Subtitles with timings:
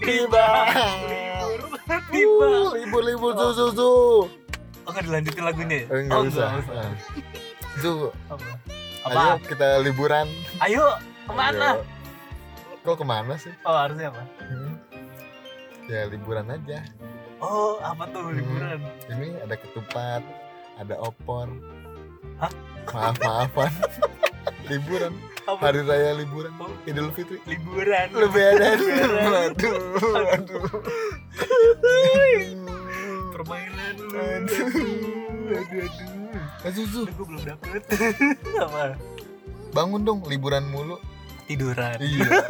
[0.00, 0.46] tiba.
[1.06, 1.60] Libur
[2.10, 2.46] tiba.
[2.48, 3.90] Uh, libur libur su su su.
[4.84, 5.86] Oh dilanjutin lagunya ya?
[5.86, 6.48] Eh, Enggak oh, usah.
[6.58, 6.74] usah.
[6.74, 6.92] Ah.
[7.78, 7.90] Su,
[9.06, 9.20] Apa?
[9.36, 10.26] ayo kita liburan.
[10.58, 10.84] Ayo,
[11.24, 11.78] ke mana?
[11.78, 11.84] Ayo.
[12.82, 13.52] Kok ke mana sih?
[13.62, 14.22] Oh harusnya apa?
[14.40, 14.72] Hmm.
[15.86, 16.80] Ya liburan aja.
[17.38, 18.36] Oh apa tuh Hmm.
[18.36, 18.78] liburan?
[19.06, 20.22] Ini ada ketupat,
[20.76, 21.46] ada opor.
[22.40, 22.52] Hah?
[22.90, 23.72] Maaf maafan.
[24.70, 25.12] liburan.
[25.48, 25.60] Apa?
[25.60, 26.52] Hari raya liburan.
[26.60, 26.70] Oh.
[26.84, 27.38] Idul Fitri.
[27.48, 28.08] Liburan.
[28.12, 28.68] Lebih ada.
[28.76, 29.50] Liburan.
[29.56, 29.80] Aduh,
[30.36, 30.64] aduh.
[33.34, 33.94] Permainan.
[34.10, 36.18] Aduh, aduh, aduh.
[36.60, 37.82] Eh, Aduh, gue belum dapet.
[38.60, 38.94] apa?
[39.70, 40.98] bangun dong, liburan mulu.
[41.46, 41.98] Tiduran.
[41.98, 42.26] Iya.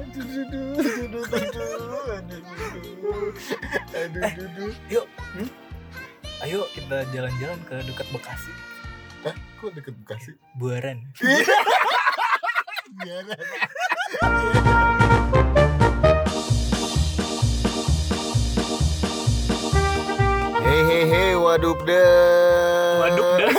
[0.00, 1.60] Aduh, aduh, aduh, aduh, aduh,
[2.16, 2.40] aduh,
[3.92, 4.72] aduh, aduh.
[4.88, 5.06] Yuk.
[5.36, 5.48] Hmm?
[6.40, 8.52] Ayo kita jalan-jalan ke dekat Bekasi.
[9.24, 9.34] Hah?
[9.60, 10.32] Kok deket Bekasi?
[10.56, 10.98] Buaran.
[13.00, 13.40] Biaran.
[20.60, 22.04] Hei hei hei waduh deh.
[23.02, 23.50] Waduh dah.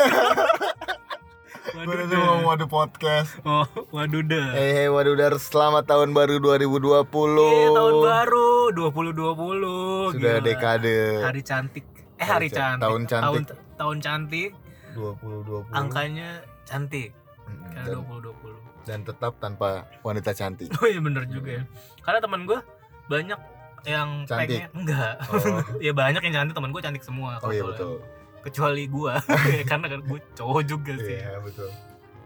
[1.71, 2.47] Gue Waduh ngomong dah.
[2.47, 3.31] waduh podcast.
[3.43, 4.47] Oh, waduh dah.
[4.55, 7.03] Hei hei waduh dar selamat tahun baru 2020.
[7.41, 10.15] Iya, tahun baru 2020.
[10.15, 10.45] Sudah Gila.
[10.45, 11.85] dekade Hari cantik.
[12.15, 12.83] Eh, Hari hari can- cantik.
[12.85, 13.25] tahun cantik.
[13.25, 13.43] Tahun,
[13.75, 14.49] tahun cantik.
[14.93, 15.71] 2020.
[15.71, 16.29] Angkanya
[16.63, 17.11] cantik.
[17.43, 18.55] Mm, Karena Dan, 2020.
[18.81, 19.67] dan tetap tanpa
[20.01, 20.69] wanita cantik.
[20.79, 21.63] Oh iya bener juga ya.
[22.01, 22.59] Karena teman gue
[23.07, 23.39] banyak
[23.81, 24.61] yang Cantik?
[24.61, 25.15] pengen enggak.
[25.27, 27.37] Oh, ya banyak yang cantik teman gue cantik semua.
[27.39, 28.01] oh iya betul.
[28.41, 29.13] Kecuali gue.
[29.69, 31.17] Karena kan gue cowok juga sih.
[31.17, 31.69] Iya betul.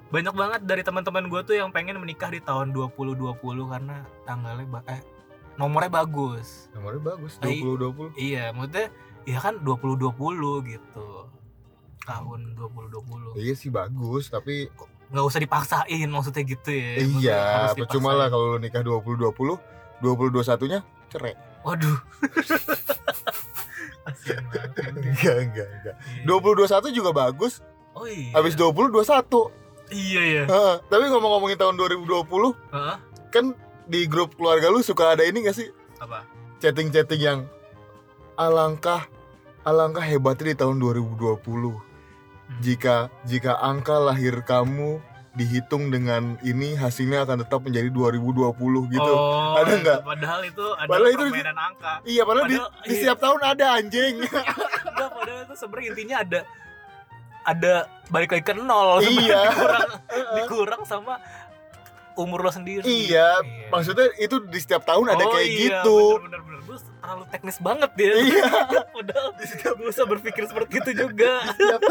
[0.06, 4.86] Banyak banget dari teman-teman gue tuh yang pengen menikah di tahun 2020 karena tanggalnya ba-
[4.86, 5.02] eh
[5.56, 6.68] nomornya bagus.
[6.72, 8.16] Nomornya bagus Ai- 2020.
[8.16, 8.88] Iya, maksudnya
[9.26, 10.16] ya kan 2020
[10.70, 11.08] gitu.
[12.04, 13.40] Tahun 2020.
[13.40, 14.68] Iya sih bagus, tapi
[15.06, 16.92] Nggak usah dipaksain maksudnya gitu ya.
[16.98, 17.42] Iya,
[17.78, 19.32] percuma lah kalau lu nikah 2020,
[20.02, 20.82] 2021-nya
[21.14, 21.38] cerai.
[21.62, 21.98] Waduh.
[24.06, 25.96] Enggak, enggak, enggak.
[26.22, 26.30] Iya.
[26.30, 27.62] 2021 juga bagus.
[27.98, 28.38] Oh iya.
[28.38, 29.50] Habis 20 21.
[29.94, 30.44] Iya ya.
[30.50, 32.96] Heeh, tapi ngomong-ngomongin tahun 2020, Heeh.
[33.30, 33.46] kan
[33.86, 35.70] di grup keluarga lu suka ada ini gak sih?
[36.02, 36.26] Apa?
[36.58, 37.40] Chatting-chatting yang
[38.34, 39.06] alangkah
[39.66, 41.42] alangkah hebatnya di tahun 2020.
[41.42, 41.82] Hmm.
[42.62, 45.02] Jika jika angka lahir kamu
[45.36, 48.56] dihitung dengan ini hasilnya akan tetap menjadi 2020
[48.88, 49.12] gitu.
[49.12, 50.00] Oh, Ada nggak?
[50.08, 51.94] Padahal itu ada Padahal itu- permainan angka.
[52.08, 53.00] Iya, padahal, di, Padahal- di iya.
[53.04, 54.16] setiap tahun ada anjing.
[54.24, 56.40] Enggak, padahal itu sebenarnya intinya ada
[57.46, 57.74] ada
[58.08, 59.04] balik lagi ke nol.
[59.04, 59.42] Iya.
[59.52, 59.90] dikurang,
[60.40, 61.20] dikurang sama
[62.16, 62.88] umur lo sendiri.
[62.88, 66.00] Iya, Maksudnya itu di setiap tahun ada Oh kayak iya, gitu.
[66.24, 66.80] Bener, bener, bener.
[67.06, 68.14] Terlalu teknis banget dia.
[68.18, 68.46] Iya.
[68.96, 71.46] Padahal gue usah berpikir seperti itu juga.
[71.54, 71.82] Setiap,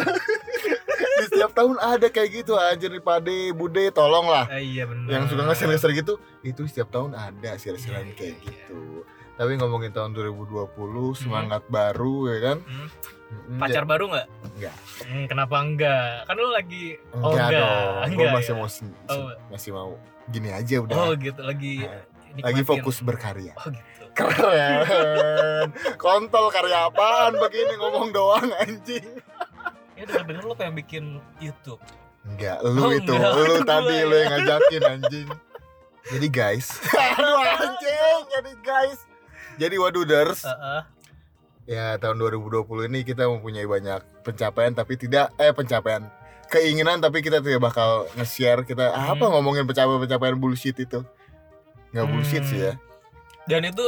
[1.14, 4.50] di setiap tahun ada kayak gitu anjir nih Pade, Bude, tolong lah.
[4.50, 5.06] Ah, iya benar.
[5.06, 9.06] Yang suka nge-share gitu, itu setiap tahun ada share-sharean Iya, kayak iya, gitu.
[9.34, 10.74] Tapi ngomongin tahun 2020,
[11.14, 12.58] semangat baru ya kan?
[12.62, 12.88] Hmm.
[13.34, 14.26] Mm-mm, Pacar baru nggak?
[14.46, 14.76] Enggak.
[15.02, 16.22] Hmm, kenapa enggak?
[16.22, 18.14] Kan lu lagi oh Enggak, enggak, dong.
[18.14, 18.54] Gue masih ya?
[18.54, 18.68] mau
[19.10, 19.30] Oh.
[19.50, 19.90] masih mau
[20.30, 20.94] gini aja udah.
[20.94, 21.82] Oh gitu lagi
[22.34, 22.66] Lagi nikmatin.
[22.66, 23.52] fokus berkarya.
[23.58, 23.82] Oh gitu.
[24.14, 25.68] Keren.
[25.96, 29.04] Kontol karya apaan begini ngomong doang anjing.
[29.94, 31.04] Ya denger denger lu pengen bikin
[31.38, 31.78] YouTube.
[32.24, 34.04] Enggak, lu Oh, itu, enggak, lu tadi ya.
[34.04, 35.28] lu yang ngajakin anjing.
[36.04, 36.66] Jadi guys,
[37.12, 38.98] aduh anjing, jadi guys.
[39.54, 40.80] Jadi waduders, Heeh.
[41.66, 46.04] ya tahun 2020 ini kita mempunyai banyak pencapaian tapi tidak eh pencapaian
[46.46, 49.14] keinginan tapi kita tidak bakal nge-share kita Hmm.
[49.14, 51.00] apa ngomongin pencapaian-pencapaian bullshit itu.
[51.90, 52.50] Nggak bullshit Hmm.
[52.50, 52.72] sih ya.
[53.44, 53.84] Dan itu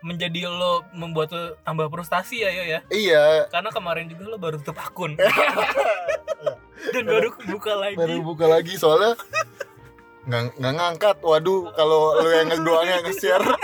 [0.00, 2.80] menjadi lo membuat lo tambah frustasi ya yo ya.
[2.88, 5.16] Iya, Karena kemarin juga lo baru tutup akun.
[6.94, 7.96] Dan baru buka lagi.
[8.00, 9.12] baru buka lagi soalnya
[10.24, 11.16] nggak nggak ngangkat.
[11.20, 13.44] Waduh, kalau lu yang doangnya nge-share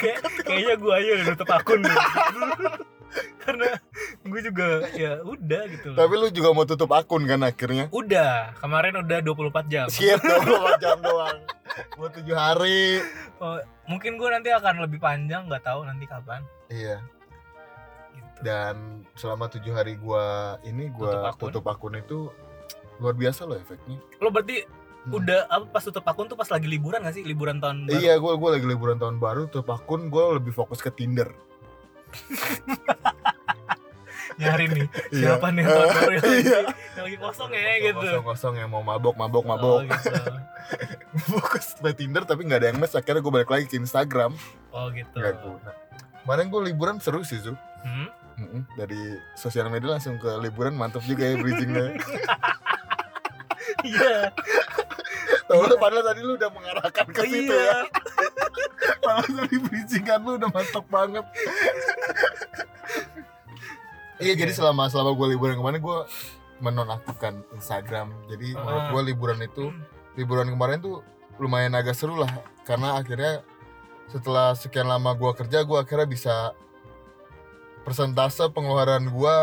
[0.00, 1.80] Kayak kayaknya gue aja udah tutup akun.
[3.42, 3.68] Karena
[4.22, 5.96] gue juga ya udah gitu loh.
[5.96, 7.86] tapi lu juga mau tutup akun kan akhirnya.
[7.90, 9.86] Udah, kemarin udah 24 jam.
[9.86, 11.38] Shit, 24 jam doang.
[11.94, 13.00] Buat 7 hari.
[13.36, 16.40] Oh, mungkin gue nanti akan lebih panjang, nggak tahu nanti kapan.
[16.66, 16.98] Iya.
[18.12, 18.40] Gitu.
[18.42, 18.76] Dan
[19.14, 20.24] selama 7 hari gua
[20.62, 21.44] ini gua Tutup akun.
[21.46, 22.18] tutup akun itu
[22.96, 24.00] luar biasa loh efeknya.
[24.18, 24.64] Lo berarti
[25.06, 25.14] Hmm.
[25.14, 27.22] udah apa pas tutup akun tuh pas lagi liburan gak sih?
[27.22, 27.94] Liburan tahun baru.
[27.94, 31.30] Iya, gua gua lagi liburan tahun baru tutup akun, gua lebih fokus ke Tinder.
[34.36, 34.86] Nyari nih.
[35.10, 35.38] Iya.
[35.38, 36.58] Siapa nih yang baru yang lagi, Iya.
[36.92, 37.98] yang lagi kosong ya gitu.
[37.98, 39.78] Kosong-kosong yang mau mabok, mabok, Oh, mabok.
[39.88, 40.12] gitu.
[41.32, 42.92] fokus ke Tinder tapi nggak ada yang match.
[42.92, 44.36] Akhirnya gua balik lagi ke Instagram.
[44.70, 45.16] Oh gitu.
[45.16, 45.70] Nggak guna.
[46.20, 47.56] Kemarin gua liburan seru sih, Zu.
[47.80, 48.08] Hmm?
[48.36, 48.62] Mm-mm.
[48.76, 51.96] Dari sosial media langsung ke liburan mantap juga ya bridgingnya.
[53.82, 54.30] Iya.
[55.46, 57.62] Tahu padahal tadi lu udah mengarahkan ke situ iya.
[57.62, 57.78] ya.
[59.06, 61.22] Padahal tadi bridgingan lu udah mantap banget.
[64.18, 65.98] iya, jadi selama selama gue liburan kemarin gue
[66.58, 68.10] menonaktifkan Instagram.
[68.26, 68.90] Jadi menurut Ah.
[68.90, 69.70] gue liburan itu
[70.18, 71.06] liburan kemarin tuh
[71.38, 72.32] lumayan agak seru lah
[72.64, 73.44] karena akhirnya
[74.08, 76.34] setelah sekian lama gue kerja gue akhirnya bisa
[77.84, 79.34] persentase pengeluaran gue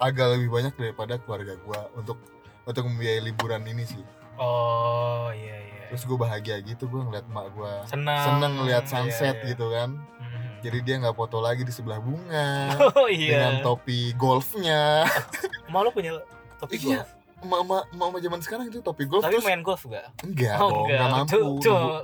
[0.00, 2.18] agak lebih banyak daripada keluarga gue untuk
[2.64, 4.02] untuk membiayai liburan ini sih
[4.36, 5.82] Oh iya iya.
[5.86, 8.24] terus gue bahagia gitu gue ngeliat emak gue senang.
[8.24, 9.46] seneng ngeliat Iya, sunset iya.
[9.48, 10.42] gitu kan Mhm.
[10.60, 13.30] jadi dia nggak foto lagi di sebelah bunga Oh iya.
[13.30, 15.06] dengan topi golfnya
[15.68, 16.12] Emak lu punya
[16.56, 17.00] topi Iya.
[17.00, 17.10] golf?
[17.42, 20.08] mama mama zaman sekarang itu topi golf Tapi terus main golf gak?
[20.20, 21.38] enggak oh dong enggak, nggak mampu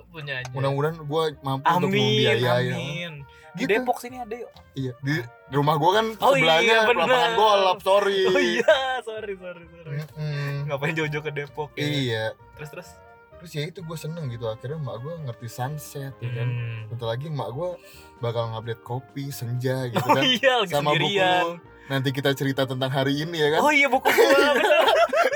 [0.07, 0.51] punya aja.
[0.53, 3.13] mudah-mudahan gue mampu untuk Amin, membiayai amin.
[3.17, 3.69] Di Gitu.
[3.69, 4.51] Depok sini ada yuk.
[4.73, 7.03] Iya, di, di rumah gua kan Oh sebelahnya iya, bener.
[7.03, 8.21] lapangan golf, sorry.
[8.25, 9.97] Oh iya, sorry sorry sorry.
[9.99, 10.53] Mm-mm.
[10.67, 11.83] Ngapain jauh-jauh ke Depok ya?
[11.83, 12.25] Iya,
[12.55, 12.89] Terus terus.
[13.33, 16.45] terus ya itu gue seneng gitu akhirnya emak gue ngerti sunset ya kan.
[16.47, 16.81] Hmm.
[16.87, 17.71] Bentar lagi emak gue
[18.19, 20.23] bakal ngupdate kopi senja gitu Oh kan.
[20.23, 21.57] iya, Sama sendirian.
[21.57, 21.80] buku.
[21.91, 23.61] Nanti kita cerita tentang hari ini ya kan.
[23.61, 24.55] Oh iya buku gua.
[24.55, 24.87] bener.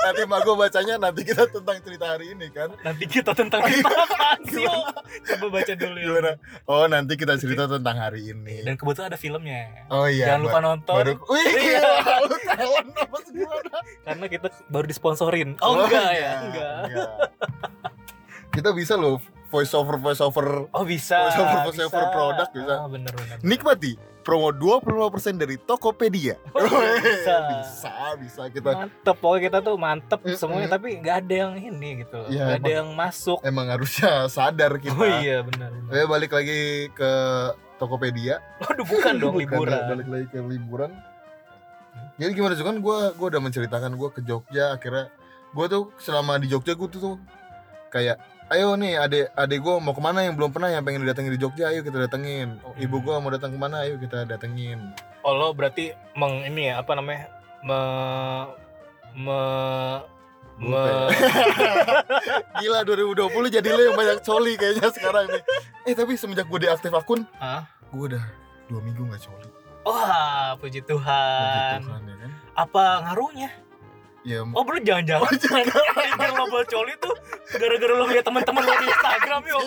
[0.01, 2.71] Nanti emak gue bacanya nanti kita tentang cerita hari ini kan.
[2.81, 4.65] Nanti kita tentang kita apaan sih?
[5.27, 6.05] Coba baca dulu ya.
[6.07, 6.33] Gimana?
[6.65, 8.63] Oh nanti kita cerita tentang hari ini.
[8.63, 9.89] Dan kebetulan ada filmnya.
[9.89, 10.31] Oh iya.
[10.31, 10.95] Jangan lupa nonton.
[10.95, 11.83] Baru, wih, Iya.
[12.47, 13.77] talent apa gimana?
[14.05, 15.49] Karena kita baru disponsorin.
[15.59, 16.33] Oh, enggak ya?
[16.41, 16.77] Enggak.
[16.87, 17.11] enggak.
[18.53, 19.19] Kita bisa loh
[19.49, 21.19] voice over voice over Oh bisa.
[21.27, 22.75] Voice over- voice over produk bisa.
[22.79, 23.37] Oh, bener bener.
[23.43, 26.41] nikmati promo 25% dari Tokopedia.
[26.51, 27.37] Oh, bisa.
[27.61, 30.35] bisa, bisa kita Mantep, pokoknya kita tuh mantep Mm-mm.
[30.35, 32.19] semuanya tapi nggak ada yang ini gitu.
[32.27, 33.39] Iya, Nggak ada yang masuk.
[33.45, 34.97] emang harusnya sadar kita.
[34.97, 35.69] Oh iya benar.
[35.93, 36.61] Saya balik lagi
[36.91, 37.11] ke
[37.77, 38.41] Tokopedia.
[38.59, 39.81] Waduh bukan dong Bukan, liburan.
[39.93, 40.91] Balik lagi ke liburan.
[42.15, 45.11] Jadi gimana tuh kan gue gua udah menceritakan gue ke Jogja akhirnya
[45.51, 47.17] gue tuh selama di Jogja gue tuh, tuh
[47.91, 48.19] kayak
[48.53, 51.41] ayo nih adek adek gue mau ke mana yang belum pernah yang pengen didatengin di
[51.41, 54.93] Jogja ayo kita datengin oh, ibu gue mau datang ke mana ayo kita datengin
[55.25, 57.33] Oh lo berarti meng ini ya apa namanya
[57.65, 57.81] me
[59.17, 59.41] me
[60.61, 60.85] me
[62.61, 65.43] Gila 2020 jadi lo yang banyak coli kayaknya sekarang nih
[65.89, 67.65] Eh tapi semenjak gue deaktif akun Hah?
[67.91, 68.25] Gue udah
[68.69, 69.49] dua minggu gak coli
[69.89, 71.79] Wah puji Puji Tuhan.
[71.83, 73.51] Tuhan ya kan Apa ngaruhnya?
[74.25, 75.29] Ya Oh bener jangan-jangan
[76.41, 77.13] lo buat coli tuh
[77.61, 79.65] gara-gara lo liat teman-teman lo di Instagram yuk.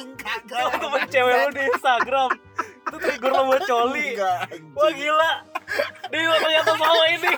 [0.49, 4.07] Temen cewek lo di Instagram itu trigger lo buat coli.
[4.17, 4.39] Enggak
[4.73, 5.31] Wah gila.
[6.09, 7.31] Dia ternyata sama ini.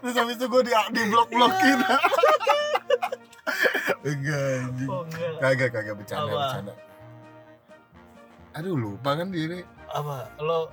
[0.00, 1.78] Terus habis itu gue di, di blok-blokin
[4.04, 5.32] Enggak Oh enggak.
[5.40, 6.36] Kagak kagak bercanda Apa?
[6.36, 6.72] bercanda
[8.60, 10.28] Aduh lupa kan diri Apa?
[10.40, 10.68] Lo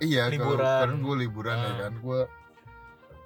[0.00, 0.60] Iya Liburan.
[0.60, 2.20] Karena gue liburan ya kan Gue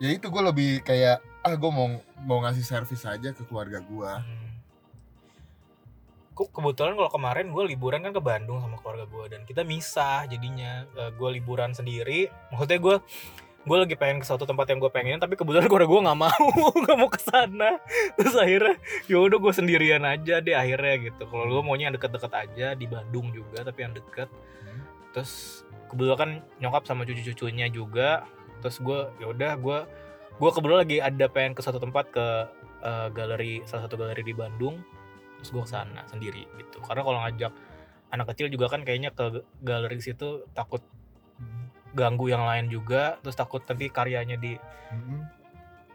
[0.03, 4.13] Ya itu gue lebih kayak Ah gue mau mau ngasih servis aja ke keluarga gue
[6.35, 10.27] Kok kebetulan kalau kemarin gue liburan kan ke Bandung sama keluarga gue dan kita misah
[10.27, 10.83] jadinya.
[11.15, 12.27] Gue liburan sendiri.
[12.51, 12.97] Maksudnya gue
[13.65, 16.47] gue lagi pengen ke suatu tempat yang gue pengen tapi kebetulan keluarga gue nggak mau
[16.83, 17.79] nggak mau ke sana.
[18.19, 18.75] Terus akhirnya
[19.07, 21.23] ya udah gue sendirian aja deh akhirnya gitu.
[21.23, 24.27] Kalau gue maunya yang deket-deket aja di Bandung juga tapi yang deket.
[25.15, 28.27] Terus kebetulan kan nyokap sama cucu-cucunya juga
[28.65, 29.79] terus gue ya udah gue
[30.35, 32.27] gue kebetulan lagi ada pengen ke satu tempat ke
[32.81, 34.81] eh, galeri salah satu galeri di Bandung
[35.39, 37.53] terus gue ke sana sendiri gitu karena kalau ngajak
[38.09, 40.81] anak kecil juga kan kayaknya ke galeri situ takut
[41.93, 44.59] ganggu yang lain juga terus takut nanti karyanya di
[44.91, 45.21] Mm-mm.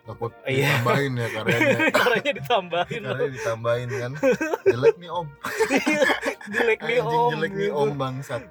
[0.07, 0.81] Takut Iya.
[0.81, 3.01] ditambahin ya karyanya karyanya ditambahin.
[3.03, 4.11] Karyanya ditambahin kan
[4.65, 5.27] Jelek nih om
[6.55, 7.77] jelek nih om jelek nih gitu.
[7.77, 8.43] om bangsat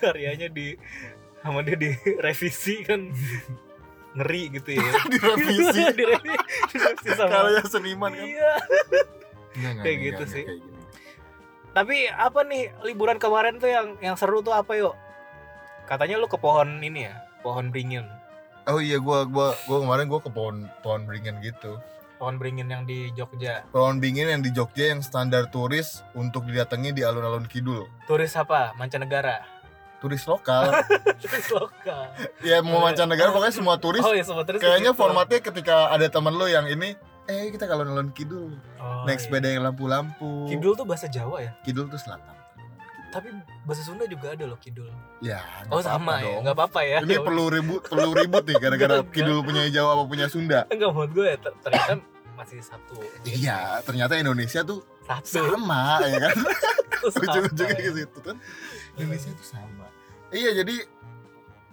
[0.00, 0.74] karyanya di
[1.40, 3.10] sama dia direvisi kan.
[4.10, 4.82] Ngeri gitu ya.
[5.12, 5.82] Direvisi.
[5.98, 8.26] Direvisi, sama Karya seniman kan.
[8.26, 8.52] Iya.
[9.50, 10.44] Enggak, enggak, Kayak gitu sih.
[10.46, 10.78] kayak
[11.70, 14.94] tapi apa nih liburan kemarin tuh yang yang seru tuh apa yuk?
[15.86, 17.14] Katanya lu ke pohon ini ya
[17.46, 18.06] pohon beringin.
[18.66, 21.78] Oh iya gua gua gua kemarin gua ke pohon pohon beringin gitu.
[22.18, 23.64] Pohon beringin yang di Jogja.
[23.70, 27.86] Pohon beringin yang di Jogja yang standar turis untuk didatangi di alun-alun kidul.
[28.10, 28.74] Turis apa?
[28.74, 29.59] Mancanegara
[30.00, 30.72] Turis lokal.
[31.22, 32.04] Turis lokal.
[32.40, 34.00] Ya mau mancanegara pokoknya semua turis.
[34.00, 35.00] Oh ya semua turis Kayaknya gitu.
[35.00, 36.96] formatnya ketika ada temen lo yang ini
[37.30, 38.50] Eh kita ke alun-alun kidul.
[38.82, 39.22] Oh, Naik iya.
[39.22, 40.50] sepeda yang lampu-lampu.
[40.50, 41.52] Kidul tuh bahasa Jawa ya?
[41.62, 42.34] Kidul tuh selatan.
[43.10, 43.30] Tapi
[43.62, 44.90] bahasa Sunda juga ada loh kidul.
[45.22, 45.38] Ya
[45.70, 46.24] oh sama apa-apa ya?
[46.26, 46.40] dong.
[46.42, 46.98] nggak apa-apa ya?
[47.06, 50.66] Ini perlu ribut perlu ribut nih gara-gara kidul punya Jawa apa punya Sunda.
[50.70, 51.92] Enggak menurut gue ya, ter- ternyata
[52.34, 52.96] masih satu.
[53.22, 55.38] Iya ternyata Indonesia tuh satu.
[55.54, 56.34] sama ya kan?
[57.00, 57.84] Apa ujung-ujungnya ya?
[57.86, 58.36] ke situ kan.
[58.98, 59.79] Indonesia itu sama
[60.30, 60.76] iya jadi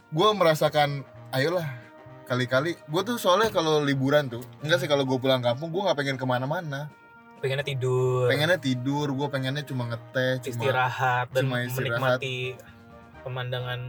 [0.07, 1.03] gue merasakan
[1.35, 1.67] ayolah
[2.27, 2.75] kali-kali.
[2.91, 6.17] Gue tuh soalnya kalau liburan tuh enggak sih kalau gue pulang kampung gue nggak pengen
[6.19, 6.91] ke mana-mana.
[7.39, 8.27] Pengennya tidur.
[8.27, 12.19] Pengennya tidur gue pengennya cuma ngeteh cuma istirahat dan cuma istirahat.
[12.19, 12.37] menikmati
[13.23, 13.79] pemandangan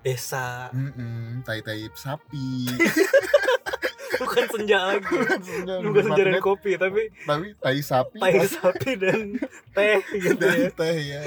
[0.00, 0.68] desa.
[0.72, 2.68] Mm-mm, tai tai sapi.
[4.20, 5.16] Bukan senja lagi.
[5.48, 8.20] Senja, bukan senja dan kopi tapi tapi tai sapi.
[8.20, 9.32] tai sapi dan
[9.72, 10.68] teh gitu dan ya.
[10.76, 11.22] teh ya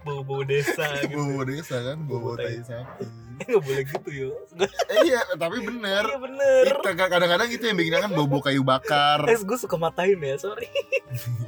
[0.00, 2.60] bau-bau desa gitu bobo desa kan bobo Bobo tai.
[2.62, 3.04] sapi.
[3.40, 4.30] Eh, nggak boleh gitu yo.
[4.58, 6.04] Eh, iya tapi bener.
[6.04, 6.64] Iya bener.
[6.84, 9.24] Kadang-kadang itu yang bikin kan bobo kayu bakar.
[9.32, 10.68] Es gue suka matain ya sorry.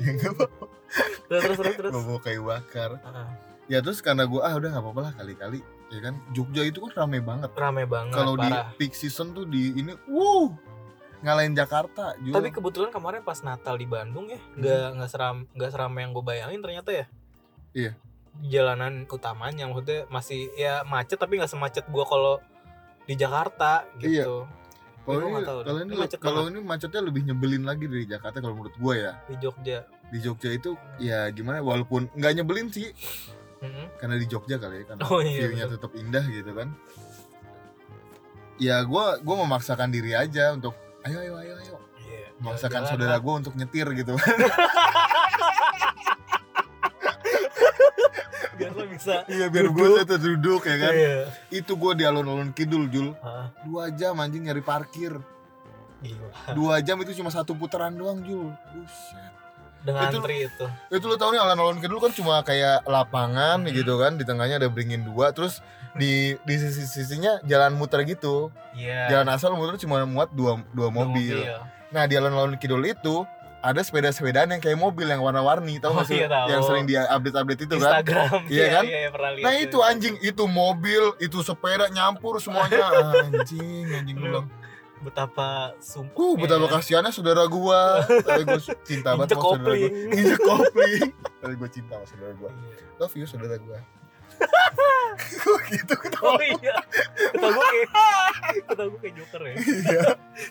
[0.01, 0.65] Ya, apa-apa.
[1.29, 2.97] terus terus terus bobo kayu bakar.
[3.03, 3.33] Ah,
[3.67, 6.15] ya terus karena gue ah udah nggak apa-apa lah kali-kali ya kan.
[6.33, 7.51] Jogja itu kan rame banget.
[7.53, 10.49] Rame banget kalau di peak season tuh di ini wow
[11.23, 14.59] ngalahin Jakarta juga tapi kebetulan kemarin pas Natal di Bandung ya Hmm.
[14.59, 17.07] nggak nggak seram nggak seram yang gue bayangin ternyata ya.
[17.73, 17.93] Iya.
[18.41, 22.41] Jalanan utamanya maksudnya masih ya macet tapi nggak semacet gua kalau
[23.03, 24.25] di Jakarta Iya.
[24.25, 24.37] gitu.
[25.03, 25.65] Kalau Gua ini nggak tahu deh.
[25.65, 28.95] kalau ini Ini macet kalau ini macetnya lebih nyebelin lagi dari Jakarta kalau menurut gue
[28.97, 29.13] ya.
[29.27, 29.79] Di Jogja.
[30.09, 32.89] Di Jogja itu ya gimana walaupun nggak nyebelin sih.
[33.59, 33.95] Mm-mm.
[33.95, 36.75] karena di Jogja kali ya karena Oh, iya, viewnya tetap indah gitu kan.
[38.57, 41.75] Ya gue gua memaksakan diri aja untuk ayo ayo ayo ayo.
[41.99, 43.21] Iya, memaksakan jalan-jalan saudara lah.
[43.21, 44.15] gue untuk nyetir gitu
[48.93, 50.93] bisa iya biar gue tetap duduk ya kan?
[50.93, 51.17] Iya.
[51.51, 53.17] itu gue di alun-alun kidul Jul.
[53.63, 55.17] Dua jam anjing nyari parkir.
[55.99, 56.29] Gila.
[56.53, 58.51] Dua jam itu cuma satu putaran doang Jul.
[58.71, 59.31] Buset.
[59.83, 60.67] Dengan Itu- antri itu.
[60.91, 63.73] Itu lo tau nih alun-alun kidul kan cuma kayak lapangan Hmm.
[63.73, 64.15] gitu kan?
[64.15, 65.59] Di tengahnya ada beringin dua terus
[65.93, 68.55] di di sisi sisinya jalan muter gitu.
[68.73, 69.11] Iya.
[69.11, 71.43] Jalan asal muter cuma muat dua dua Dua mobil.
[71.91, 73.27] Nah di alun-alun kidul itu
[73.63, 76.47] ada sepeda-sepedaan yang kayak mobil yang warna-warni tau Oh, gak sih iya, tahu.
[76.51, 78.85] yang sering dia update-update itu kan Instagram Iya kan?
[78.85, 82.91] iya, iya, nah itu anjing itu mobil itu sepeda nyampur semuanya
[83.31, 84.51] anjing anjing gue bilang
[85.03, 88.07] betapa sumpah Uh, betapa kasihannya saudara gua.
[88.07, 89.91] Tapi gua cinta banget sama saudara gua.
[90.15, 91.03] Injek kopling.
[91.43, 92.51] Tapi gua cinta sama saudara gua.
[92.55, 92.77] Iya.
[93.03, 93.79] Love you saudara gua.
[95.43, 96.35] Kok gitu ketawa?
[96.35, 96.77] Oh iya,
[97.35, 97.91] kata gue kayak,
[98.65, 99.55] kata gue kayak Joker ya.
[99.59, 100.03] Iya.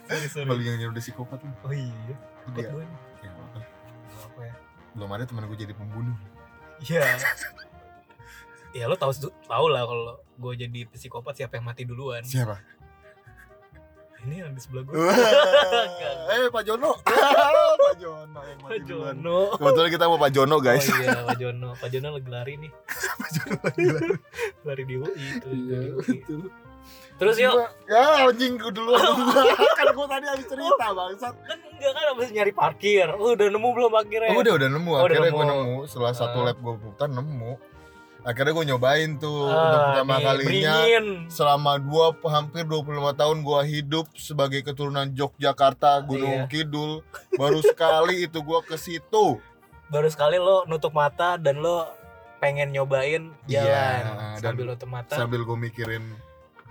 [0.05, 0.47] Sorry sorry.
[0.47, 1.39] Balik yang udah psikopat.
[1.41, 2.15] Oh iya,
[2.49, 2.99] Gue nih.
[3.21, 3.59] Ya, apa.
[4.25, 4.53] Apa ya?
[4.91, 6.17] Belum ada teman gua jadi pembunuh.
[6.81, 7.05] Iya.
[8.71, 9.11] Ya lo tahu
[9.45, 12.23] tahu lah kalau gue jadi psikopat siapa yang mati duluan.
[12.23, 12.57] Siapa?
[14.21, 14.93] Ini yang di sebelah gue.
[16.31, 16.93] eh Pak Jono.
[17.83, 19.15] Pak Jono yang mati Pak duluan.
[19.17, 19.39] Jono.
[19.57, 20.85] Kebetulan kita mau Pak Jono guys.
[20.85, 21.69] Oh iya, Pak Jono.
[21.75, 22.71] Pak Jono lagi lari nih,
[23.21, 24.15] Pak Jono lagi lari.
[24.63, 25.47] lari di UI itu.
[25.51, 26.41] Iya, betul.
[27.17, 27.53] Terus yuk,
[27.85, 29.01] Ya anjing gua duluan.
[29.77, 31.33] kan gua tadi habis cerita bangsat.
[31.37, 33.07] kan enggak kan habis nyari parkir.
[33.09, 34.29] Udah nemu belum parkirnya?
[34.29, 34.91] Oh, udah udah nemu.
[34.91, 35.75] Oh, Akhirnya gue nemu.
[35.83, 36.45] Setelah satu Ah.
[36.45, 37.51] lap gue putar nemu.
[38.21, 40.45] Akhirnya gue nyobain tuh Ah, untuk pertama nih, kalinya.
[40.45, 41.05] beringin.
[41.27, 46.47] Selama dua hampir 25 tahun gue hidup sebagai keturunan Yogyakarta Gunung Iya.
[46.47, 47.01] Kidul.
[47.33, 49.41] Baru sekali itu gue ke situ.
[49.89, 51.89] Baru sekali lo nutup mata dan lo
[52.37, 55.13] pengen nyobain jalan dan sambil nutup mata.
[55.13, 56.05] Sambil gue mikirin,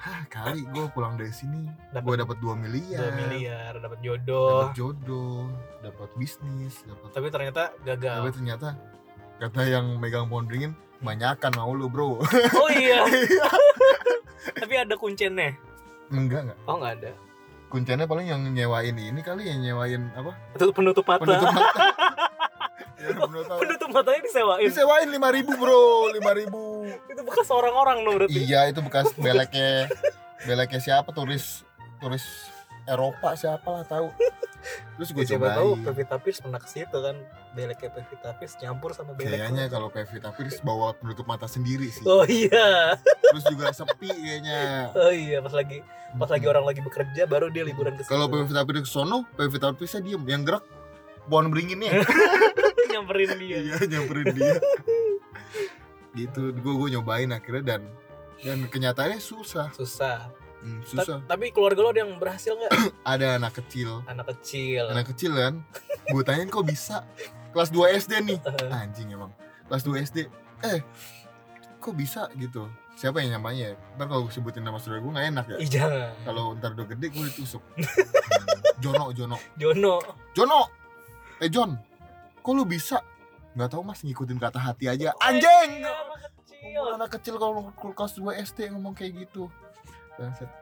[0.01, 4.73] Hah, kali gue pulang dari sini, gue dapat 2 miliar, 2 miliar, dapat jodoh.
[4.73, 5.45] dapat jodoh,
[5.85, 7.09] dapat bisnis, dapat.
[7.13, 8.33] Tapi ternyata Tapi gagal.
[8.33, 8.69] ternyata
[9.37, 10.73] kata yang megang pohon beringin,
[11.05, 12.17] banyakan mau lu bro.
[12.57, 13.05] Oh iya.
[14.65, 15.53] Tapi ada kuncennya.
[16.09, 16.59] Enggak enggak.
[16.65, 17.13] Oh nggak ada.
[17.69, 20.33] Kuncinya paling yang nyewain ini kali yang nyewain apa?
[20.57, 21.23] Penutup mata.
[21.23, 21.73] Penutup mata.
[23.05, 23.61] ya, penutup mata.
[23.61, 24.65] Penutup matanya disewain.
[24.65, 26.65] Disewain lima ribu bro, lima ribu.
[26.85, 28.35] Itu bekas orang-orang lo berarti.
[28.37, 29.89] Iya itu bekas beleknya,
[30.45, 31.63] beleknya siapa turis
[32.01, 32.25] turis
[32.89, 34.09] Eropa siapa lah tahu.
[35.01, 35.71] Terus gue Ya, siapa tahu.
[35.81, 37.17] Pevita Pierce pernah ke situ kan.
[37.57, 39.33] Beleknya Pevita Pierce nyampur sama belek.
[39.37, 42.05] Kayaknya kalau Pevita Pierce bawa penutup mata sendiri sih.
[42.05, 42.97] Oh iya.
[43.33, 44.93] Terus juga sepi kayaknya.
[44.93, 45.81] Oh iya pas lagi
[46.19, 48.05] pas lagi orang lagi bekerja baru dia liburan ke.
[48.05, 50.65] Kalau Pevita Pierce ke sono, Pevita Pierce diem, yang gerak
[51.31, 52.05] pohon beringinnya.
[52.91, 53.59] nyamperin dia.
[53.63, 54.59] iya nyamperin dia
[56.15, 56.51] gitu.
[56.55, 57.83] Gue gue nyobain akhirnya dan
[58.41, 59.69] dan kenyataannya susah.
[59.75, 60.31] Susah.
[60.61, 61.19] Hmm, Ta- susah.
[61.25, 62.73] tapi keluarga lo ada yang berhasil nggak?
[63.17, 64.05] ada anak kecil.
[64.05, 64.93] Anak kecil.
[64.93, 65.55] anak kecil kan?
[66.13, 67.05] Gue tanyain kok bisa?
[67.57, 68.39] Kelas 2 SD nih.
[68.77, 69.33] Anjing emang.
[69.73, 70.19] Kelas 2 SD
[70.61, 70.81] eh
[71.81, 72.29] kok bisa?
[72.37, 72.69] Gitu.
[72.93, 73.73] Siapa yang nyamanya?
[73.73, 75.57] Ya ntar kalau gue sebutin nama saudara gue gak enak ya?
[75.81, 76.13] Jangan.
[76.29, 77.65] kalau ntar udah gede gue ditusuk.
[78.85, 79.41] Jono Jono.
[79.57, 79.97] Jono.
[80.37, 80.61] Jono!
[81.41, 81.73] Eh John
[82.41, 83.01] kok lu bisa
[83.61, 86.71] nggak tahu mas ngikutin kata hati aja anjing Iya, anak kecil.
[86.73, 89.53] Ngomong anak kecil kalau kelas 2 SD ngomong kayak gitu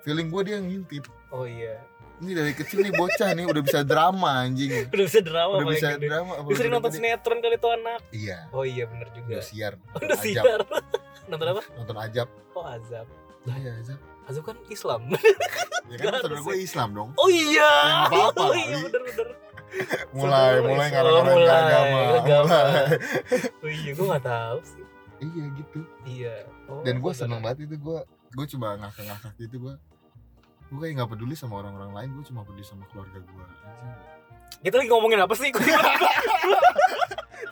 [0.01, 1.83] feeling gue dia ngintip Oh iya.
[2.19, 5.89] ini dari kecil nih bocah nih udah bisa drama anjing Udah bisa drama udah bisa
[5.93, 6.07] gede.
[6.07, 7.99] drama apalagi sering nonton sinetron kali tuh anak.
[8.11, 9.27] iya Oh iya bener juga.
[9.33, 10.23] udah siar Udah Ajab.
[10.45, 10.61] siar.
[11.31, 11.63] nonton apa?
[11.75, 13.07] nonton ajab Oh azab.
[13.49, 13.99] iya Zap.
[14.25, 15.01] Azab kan Islam
[15.89, 17.71] ya kan Gak saudara gue Islam dong oh iya Ya,
[18.07, 18.85] nggak apa-apa oh iya kali.
[18.87, 19.29] bener-bener
[20.17, 21.73] mulai mulai ngarang-ngarang Mulai,
[22.19, 22.87] agama mulai.
[23.65, 24.85] oh iya gue gak tahu sih.
[25.19, 25.81] Iya gitu.
[26.07, 26.35] Iya.
[26.71, 29.75] Oh, dan gue seneng banget itu gue gue cuma ngakak-ngakak gitu gue
[30.69, 33.69] gue kayak nggak peduli sama orang-orang lain gue cuma peduli sama keluarga gue aja
[34.59, 35.55] kita lagi ngomongin apa sih?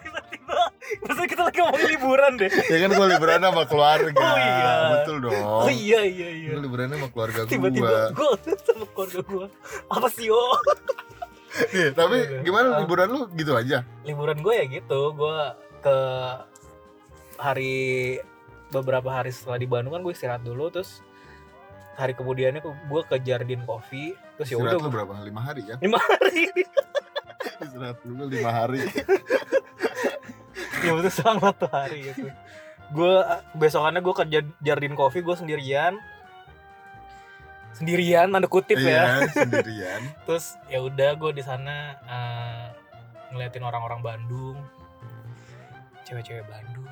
[0.02, 0.58] Tiba-tiba
[1.06, 2.50] masa kita lagi ngomongin liburan deh.
[2.50, 4.18] Ya kan gue liburan sama keluarga.
[4.18, 4.72] Oh iya.
[4.98, 5.38] betul dong.
[5.38, 6.50] Oh iya iya iya.
[6.56, 9.46] Gue liburan sama keluarga tiba-tiba gue gue sama keluarga gue
[9.86, 10.40] apa sih yo
[11.68, 12.40] Iya, tapi Iya, iya.
[12.42, 12.78] gimana Ah.
[12.78, 13.80] liburan lu gitu aja?
[14.02, 15.38] Liburan gue ya gitu gue
[15.80, 15.96] ke
[17.36, 17.76] hari
[18.68, 21.00] beberapa hari setelah di Bandung kan gue istirahat dulu terus
[21.94, 25.12] hari kemudiannya gue ke Jardin Coffee terus ya udah berapa?
[25.22, 26.50] Lima hari kan lima hari.
[27.64, 28.84] Istirahat dulu lima hari.
[30.78, 32.28] Ya betul selang satu hari gitu.
[32.88, 33.14] Gue
[33.54, 35.96] besokannya gue ke Jar- Jardin Coffee gue sendirian
[37.76, 39.20] sendirian tanda kutip ya.
[39.20, 40.00] Iya sendirian.
[40.26, 42.66] Terus ya udah gue di sana eh,
[43.32, 44.56] ngeliatin orang-orang Bandung
[46.06, 46.86] cewek-cewek Bandung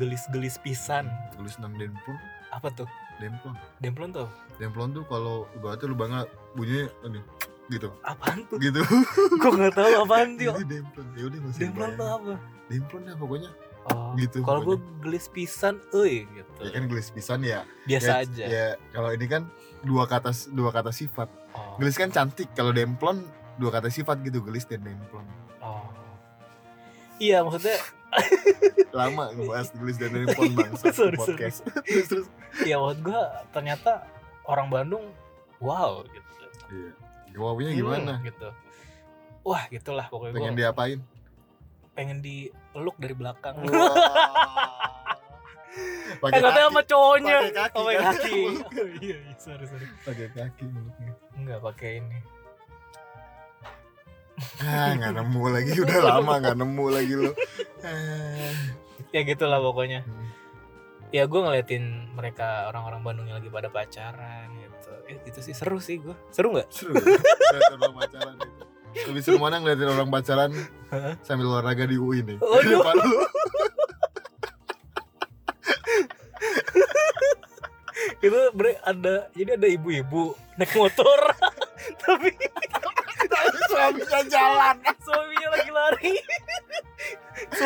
[0.00, 1.10] gelis-gelis pisan.
[1.36, 2.16] Tulis tentang demplon
[2.48, 2.88] apa tuh?
[3.18, 4.28] Demplon demplon tuh?
[4.56, 7.20] Demplon tuh kalau ibaratnya lu banget bunyinya ini
[7.68, 7.92] gitu.
[8.00, 8.56] Apaan tuh?
[8.56, 8.80] Gitu.
[9.42, 11.06] Gue nggak tahu apaan tuh demplon.
[11.18, 12.34] Ya udah masih demplon tuh apa?
[12.68, 13.50] Demplon ya pokoknya
[13.94, 16.50] oh, Gitu kalau gue gelis pisan euy gitu.
[16.60, 17.62] Ya kan gelis pisan ya.
[17.86, 18.44] Biasa ya, aja.
[18.44, 19.42] ya kalau ini kan
[19.86, 21.28] dua kata dua kata sifat.
[21.54, 23.22] Oh, gelis kan cantik kalau demplon
[23.58, 25.26] dua kata sifat gitu gelis dan demplon.
[25.58, 25.90] Oh.
[27.18, 27.74] iya maksudnya
[28.98, 31.58] lama ngebahas gelis dan demplon bang Sorry, satu podcast.
[31.86, 32.26] Terus terus.
[32.62, 34.06] Iya maksud gue ternyata
[34.46, 35.04] orang Bandung
[35.58, 36.30] wow gitu.
[36.72, 36.92] iya.
[37.38, 38.18] Wawunya gimana?
[38.18, 38.48] Hmm, gitu.
[39.46, 40.98] Wah gitulah pokoknya gue pengen pengen, diapain?
[41.94, 42.18] Pengen
[42.78, 43.54] dipeluk dari belakang.
[43.66, 43.66] Wah.
[46.08, 47.36] Eh pakai katanya sama kaki cowoknya.
[47.38, 48.40] Pakai kaki, kaki.
[49.06, 49.86] Iya, iya, sorry sorry.
[50.02, 52.18] pakai kaki mulutnya Enggak pakai ini.
[54.62, 57.32] ah nggak nemu lagi udah lama nggak nemu lagi lo.
[59.14, 60.02] Ya gitulah pokoknya.
[60.02, 60.28] Hmm.
[61.14, 64.90] Ya gue ngeliatin mereka orang-orang Bandung yang lagi pada pacaran gitu.
[65.06, 66.16] Eh, itu sih seru sih gue.
[66.34, 66.68] Seru nggak?
[66.74, 68.67] seru ya pacaran itu
[69.08, 70.50] lebih seru mana ngeliatin orang pacaran
[71.26, 72.38] sambil olahraga di UI nih.
[72.40, 72.62] Waduh.
[72.62, 73.18] di depan lu.
[78.18, 81.20] Itu bre ada jadi ada ibu-ibu naik motor.
[82.02, 82.30] Tapi
[83.28, 84.76] tapi suaminya jalan.
[85.02, 86.14] Suaminya lagi lari.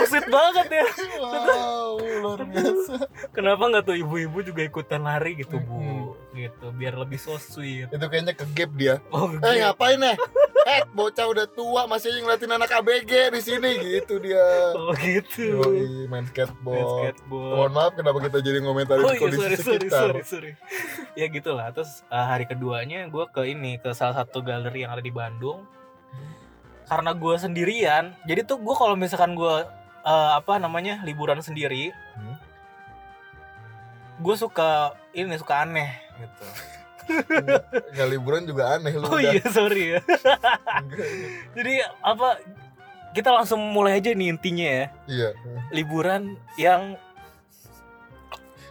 [0.04, 0.84] Sweet banget ya.
[1.16, 6.12] wow luar biasa Kenapa nggak tuh ibu-ibu juga ikutan lari gitu bu, Hmm.
[6.32, 7.88] gitu biar lebih so sweet.
[7.88, 10.16] itu kayaknya ke gap dia Oh, eh ngapain nih
[10.64, 15.58] eh bocah udah tua masih aja ngeliatin anak ABG di sini gitu dia oh gitu.
[15.58, 17.52] Yoi, main Main skateboard skateboard.
[17.52, 20.50] mohon maaf kenapa kita jadi ngomentarin Oh iya kondisi sorry sorry sekitar sorry sorry.
[21.14, 21.66] ya gitulah.
[21.70, 25.64] Terus uh, hari keduanya gue ke ini ke salah satu galeri yang ada di Bandung.
[26.92, 29.64] Karena gue sendirian, jadi tuh gue kalau misalkan gue
[30.04, 32.36] uh, apa namanya liburan sendiri, Hmm.
[34.20, 35.88] gue suka ini suka aneh
[36.20, 36.44] gitu.
[37.96, 40.00] nggak liburan juga aneh lu Oh udah iya sorry ya.
[41.56, 42.38] Jadi apa
[43.12, 44.86] kita langsung mulai aja nih intinya ya.
[45.08, 45.28] iya
[45.72, 46.94] Liburan yang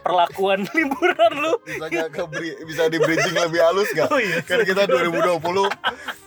[0.02, 1.52] perlakuan liburan lu.
[1.62, 2.22] bisa gak ke
[2.62, 4.38] bisa di bridging lebih halus gak Oh iya.
[4.40, 5.38] kan kita 2020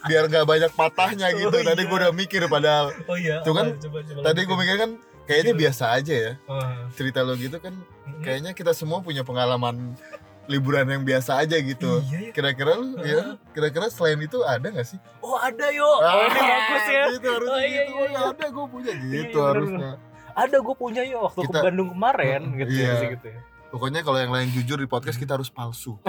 [0.05, 1.87] biar nggak banyak patahnya gitu Oh, tadi iya.
[1.87, 3.41] gue udah mikir padahal Oh iya.
[3.41, 4.91] Tuh kan, coba, coba tadi gue mikir kan
[5.25, 6.61] kayaknya biasa aja ya Oh.
[6.91, 7.75] cerita lo gitu kan
[8.21, 9.93] kayaknya kita semua punya pengalaman
[10.45, 12.31] liburan yang biasa aja gitu Iya ya.
[12.31, 15.83] kira-kira lu ya kira-kira selain itu ada gak sih Oh ada yo.
[15.83, 17.03] Oh, ini bagus ya.
[17.11, 18.19] gitu harusnya Oh, iya, gitu iya, oh iya.
[18.29, 19.91] ada gue punya gitu iya, bener, harusnya
[20.35, 22.93] Ada gue punya yo waktu Kita- ke Bandung kemarin gitu Iya.
[22.93, 23.39] ya, gitu ya.
[23.67, 25.97] Pokoknya kalau yang lain jujur di podcast kita harus palsu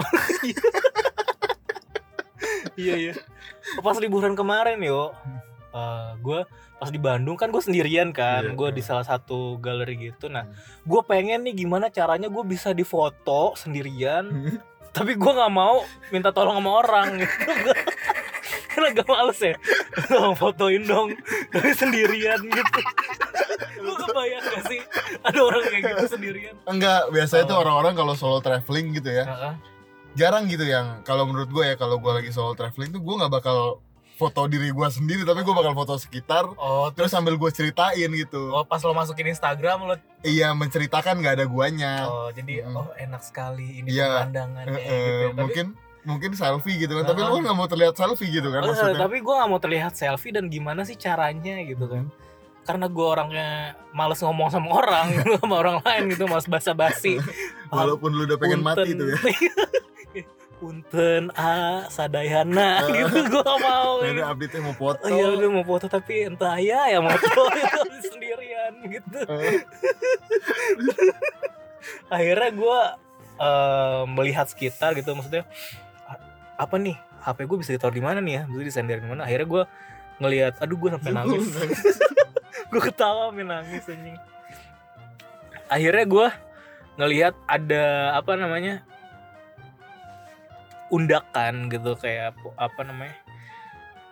[2.77, 3.13] Iya iya.
[3.81, 5.09] Pas liburan kemarin yo.
[6.17, 6.41] gue
[6.77, 8.75] pas di Bandung kan gue sendirian kan, Iya, gue iya.
[8.75, 10.25] di salah satu galeri gitu.
[10.25, 10.53] Nah, Hmm.
[10.83, 14.57] gue pengen nih gimana caranya gue bisa difoto sendirian Hmm.
[14.89, 17.33] tapi gue nggak mau minta tolong sama orang gitu
[18.77, 19.55] kan agak males ya
[20.05, 21.09] tolong fotoin dong
[21.49, 22.79] tapi sendirian gitu
[23.79, 24.79] lu kebayang gak sih
[25.19, 27.63] ada orang kayak gitu sendirian enggak biasanya tuh Oh.
[27.63, 29.53] orang-orang kalau solo traveling gitu ya Heeh.
[30.13, 33.29] jarang gitu yang kalau menurut gue ya kalau gue lagi solo traveling tuh gue nggak
[33.31, 33.81] bakal
[34.13, 38.49] foto diri gue sendiri tapi gue bakal foto sekitar oh terus sambil gue ceritain gitu
[38.49, 42.73] oh pas lo masukin Instagram lo iya menceritakan nggak ada guanya oh jadi Mm.
[42.75, 44.25] oh enak sekali ini Iya.
[44.25, 45.05] pemandangannya Eh, gitu ya.
[45.23, 45.65] Tapi- mungkin
[46.07, 47.29] mungkin selfie gitu kan tapi Heeh.
[47.29, 48.95] lu nggak mau terlihat selfie gitu kan Oh, maksudnya?
[48.97, 52.07] tapi gue gak mau terlihat selfie dan gimana sih caranya gitu kan?
[52.63, 53.49] Karena gue orangnya
[53.91, 57.19] males ngomong sama orang gitu, sama orang lain gitu males basa-basi.
[57.75, 59.19] Walaupun lu udah pengen mati tuh ya.
[60.57, 61.29] Punten.
[61.31, 64.01] A sadayana gitu gue gak mau.
[64.01, 64.99] Nah, ada update mau foto.
[65.01, 69.19] Oh iya udah mau foto tapi entah ya yang mau foto itu sendirian gitu.
[69.27, 69.59] Eh,
[72.09, 72.79] Akhirnya gue
[73.37, 75.86] eh, melihat sekitar gitu maksudnya "A-
[76.57, 76.97] apa nih?
[77.19, 78.43] HP gue bisa ditaruh di mana nih ya?
[78.45, 79.23] Bisa disender di mana?
[79.23, 79.63] Akhirnya gue
[80.17, 81.45] ngelihat aduh gue sampai nangis.
[82.67, 84.17] Gue ketawa sampai nangis anjing.
[85.67, 86.27] Akhirnya gue
[86.97, 88.81] ngelihat ada apa namanya
[90.87, 93.15] undakan gitu kayak apa namanya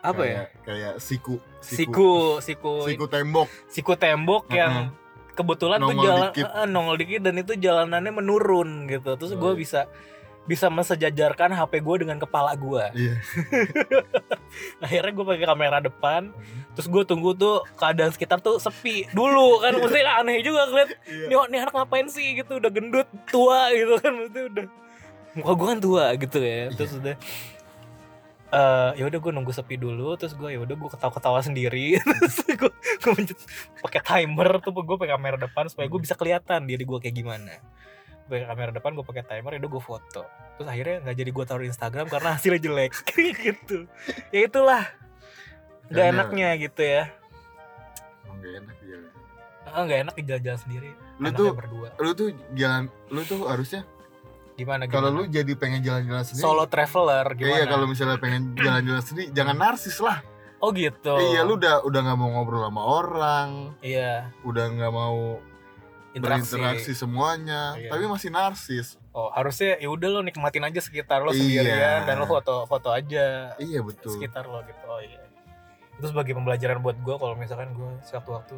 [0.03, 0.41] apa ya?
[0.45, 2.37] Kayak- kayak siku siku.
[2.37, 3.05] Siku siku.
[3.07, 3.47] Tembok.
[3.65, 4.93] Siku tembok yang
[5.33, 6.45] kebetulan tuh Nongol jalan dikit.
[6.45, 9.17] eh, nongol dikit dan itu jalanannya menurun gitu.
[9.17, 9.57] Terus Oh, gue iya.
[9.57, 9.79] bisa
[10.45, 13.17] bisa mensejajarkan HP gue dengan kepala gue iya.
[14.85, 16.29] Akhirnya gue pakai kamera depan
[16.77, 19.09] terus gue tunggu tuh keadaan sekitar tuh sepi.
[19.09, 21.27] Dulu kan maksudnya aneh juga ngeliat Iya.
[21.27, 22.37] nih, nih anak ngapain sih?
[22.37, 24.65] gitu udah gendut tua gitu kan maksudnya udah
[25.35, 26.61] muka gue kan tua gitu ya.
[26.71, 26.99] Terus Iya.
[27.01, 27.15] udah
[28.55, 31.97] eh ya udah gue nunggu sepi dulu terus gue ya udah gue ketawa-ketawa sendiri.
[32.21, 33.11] Terus gue gue
[33.81, 37.57] pakai timer tuh gue pakai kamera depan supaya gue bisa kelihatan diri gue kayak gimana
[38.25, 40.21] pakai kamera depan gue pakai timer ya udah gue foto.
[40.57, 42.91] Terus akhirnya nggak jadi gue taruh di Instagram karena hasilnya jelek.
[43.45, 43.77] Gitu.
[44.33, 44.83] Ya itulah.
[45.93, 47.03] Nggak enaknya gitu ya.
[48.25, 48.97] Emang gak enak ya.
[49.85, 50.89] Nggak enak jalan-jalan sendiri.
[51.21, 51.87] Lu tuh berdua.
[52.01, 53.87] lu tuh jalan lu tuh harusnya
[54.55, 56.43] gimana kalau lu jadi pengen jalan-jalan sendiri.
[56.43, 60.23] Solo traveler gimana Iya kalau misalnya pengen jalan-jalan sendiri jangan narsis lah.
[60.63, 61.13] oh gitu.
[61.19, 64.31] Iya lu udah udah nggak mau ngobrol sama orang, iya.
[64.47, 65.37] Udah nggak mau
[66.15, 67.89] interaksi, berinteraksi semuanya, Iya.
[67.91, 68.87] tapi masih narsis.
[69.11, 71.39] oh harusnya ya udah lo nikmatin aja sekitar lo Iya.
[71.63, 74.11] sendirian dan lo foto foto aja Iya betul.
[74.11, 75.23] sekitar lo gitu oh iya
[75.93, 78.55] itu sebagai pembelajaran buat gue kalau misalkan gue suatu waktu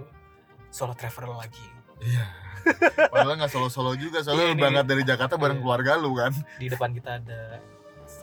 [0.68, 1.62] solo traveler lagi
[2.00, 2.26] Iya.
[3.14, 5.64] Padahal nggak solo-solo juga, soalnya Iya, lu berangkat dari Jakarta bareng Iya.
[5.64, 6.34] keluarga lu kan.
[6.58, 7.42] di depan kita ada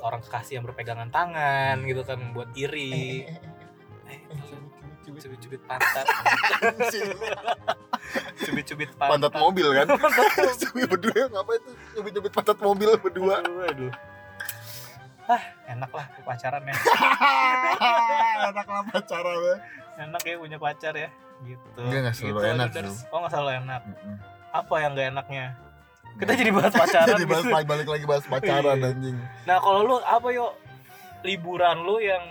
[0.00, 3.24] orang kekasih yang berpegangan tangan gitu kan buat iri
[4.10, 4.20] eh,
[5.04, 6.06] cubit-cubit pantat
[8.40, 9.86] cubit-cubit pantat, Pantat mobil kan?
[10.60, 11.74] Cubit berdua ngapain tuh?
[11.94, 13.40] Cubit-cubit pantat mobil berdua.
[13.40, 13.92] aduh, aduh.
[15.24, 16.74] ah enak lah pacaran ya
[18.44, 19.56] Enak lah pacaran ya.
[20.02, 21.08] enak ya punya pacar ya
[21.42, 22.68] gitu Enggak, nggak selalu Gitu, enak.
[22.70, 22.90] Bro.
[23.08, 24.16] oh nggak selalu enak Mm-mm.
[24.52, 25.44] apa yang nggak enaknya
[26.14, 27.66] kita jadi bahas pacaran Jadi bahas gitu.
[27.66, 28.90] balik lagi bahas pacaran Iya.
[28.90, 29.16] anjing.
[29.44, 30.52] nah kalau lu apa yuk
[31.22, 32.22] liburan lu yang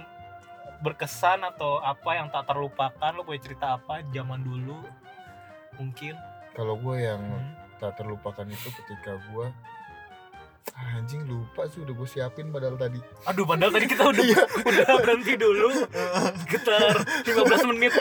[0.83, 3.11] berkesan atau apa yang tak terlupakan?
[3.11, 4.77] Lu punya cerita apa zaman dulu?
[5.75, 6.13] Mungkin.
[6.51, 7.55] Kalau gue yang Hmm.
[7.79, 9.47] tak terlupakan itu ketika gue
[10.73, 12.99] anjing lupa sih udah gue siapin padahal tadi.
[13.25, 14.41] Aduh padahal tadi kita udah Iya.
[14.69, 15.67] udah berhenti dulu.
[16.39, 17.93] Sekitar 15 menit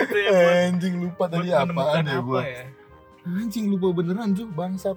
[0.00, 2.64] gitu ya buat, anjing lupa tadi apaan ya apa gue ya?
[3.22, 4.96] Anjing lupa beneran tuh bangsat.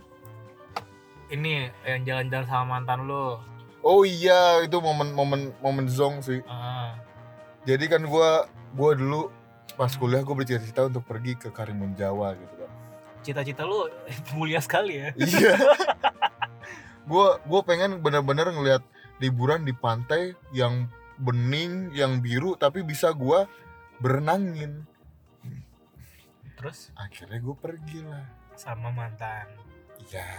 [1.30, 1.52] Ini
[1.84, 3.38] yang jalan-jalan sama mantan lu.
[3.84, 6.39] Oh iya itu momen momen momen zong sih.
[6.46, 6.72] Ah.
[7.63, 8.30] Jadi kan gue
[8.76, 9.32] gue dulu
[9.80, 12.71] pas kuliah gue bercita-cita untuk pergi ke Karimun Jawa gitu kan.
[13.23, 13.88] Cita-cita lu
[14.36, 15.10] mulia sekali ya.
[15.15, 15.56] Iya.
[17.04, 18.80] Gue gue pengen bener-bener ngelihat
[19.19, 20.88] liburan di pantai yang
[21.19, 23.43] bening yang biru tapi bisa gue
[23.99, 24.88] berenangin.
[26.56, 26.95] Terus?
[26.95, 28.23] Akhirnya gue pergi lah
[28.56, 29.52] sama mantan.
[29.99, 30.32] Iya.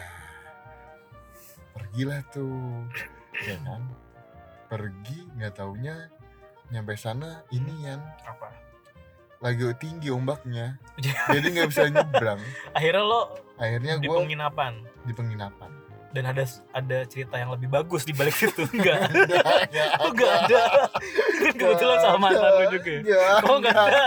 [1.76, 2.88] Pergilah tuh.
[3.44, 3.84] Ya kan?
[4.72, 6.08] Pergi nggak taunya
[6.66, 8.48] nyampe sana ini kan apa
[9.38, 10.80] lagi tinggi ombaknya.
[11.34, 12.40] Jadi nggak bisa nyebrang.
[12.70, 13.22] akhirnya lo
[13.54, 14.72] Akhirnya di gue penginapan
[15.02, 15.70] di penginapan.
[16.10, 19.10] dan ada ada cerita yang lebih bagus di balik situ enggak
[19.70, 20.62] Nggak oh enggak ada
[21.42, 22.98] kan kebetulan sama mantan lu juga ya?
[23.02, 23.38] Enggak.
[23.42, 24.04] oh enggak ada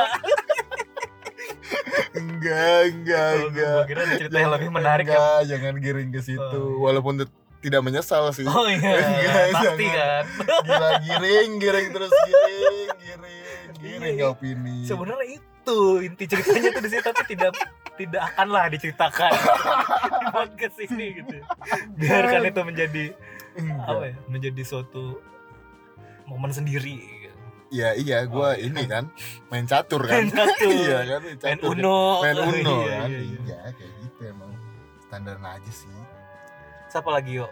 [2.14, 3.74] Enggak, enggak, Oh, enggak.
[3.74, 6.42] gua kira ada cerita yang lebih menarik ya Enggak, jangan giring ke situ.
[6.58, 6.82] Oh, iya.
[6.82, 7.14] Walaupun
[7.68, 8.44] tidak menyesal sih.
[8.44, 10.24] oh iya Enggak, pasti jangan.
[10.24, 10.24] kan
[10.64, 14.26] Gila giring, giring terus giring, giring, giring Iya.
[14.30, 14.78] opini.
[14.84, 17.52] sebenarnya itu inti ceritanya tuh di situ tapi tidak
[17.94, 19.32] tidak akanlah diceritakan
[20.22, 21.38] di podcast ini gitu
[21.96, 23.04] biarkan itu menjadi
[23.54, 23.86] Enggak.
[23.86, 25.20] apa ya menjadi suatu
[26.24, 27.36] momen sendiri gitu.
[27.68, 28.64] Iya iya, gue Oh, iya.
[28.64, 29.12] ini kan
[29.48, 30.24] main catur kan.
[30.24, 30.72] Main catur.
[30.72, 31.72] iya kan, main main catur.
[31.74, 33.08] uno Main Oh, uno iya, kan.
[33.08, 33.60] iya, Iya, iya.
[33.72, 34.52] kayak gitu emang
[35.02, 35.92] standar aja sih.
[36.88, 37.50] Siapa lagi yuk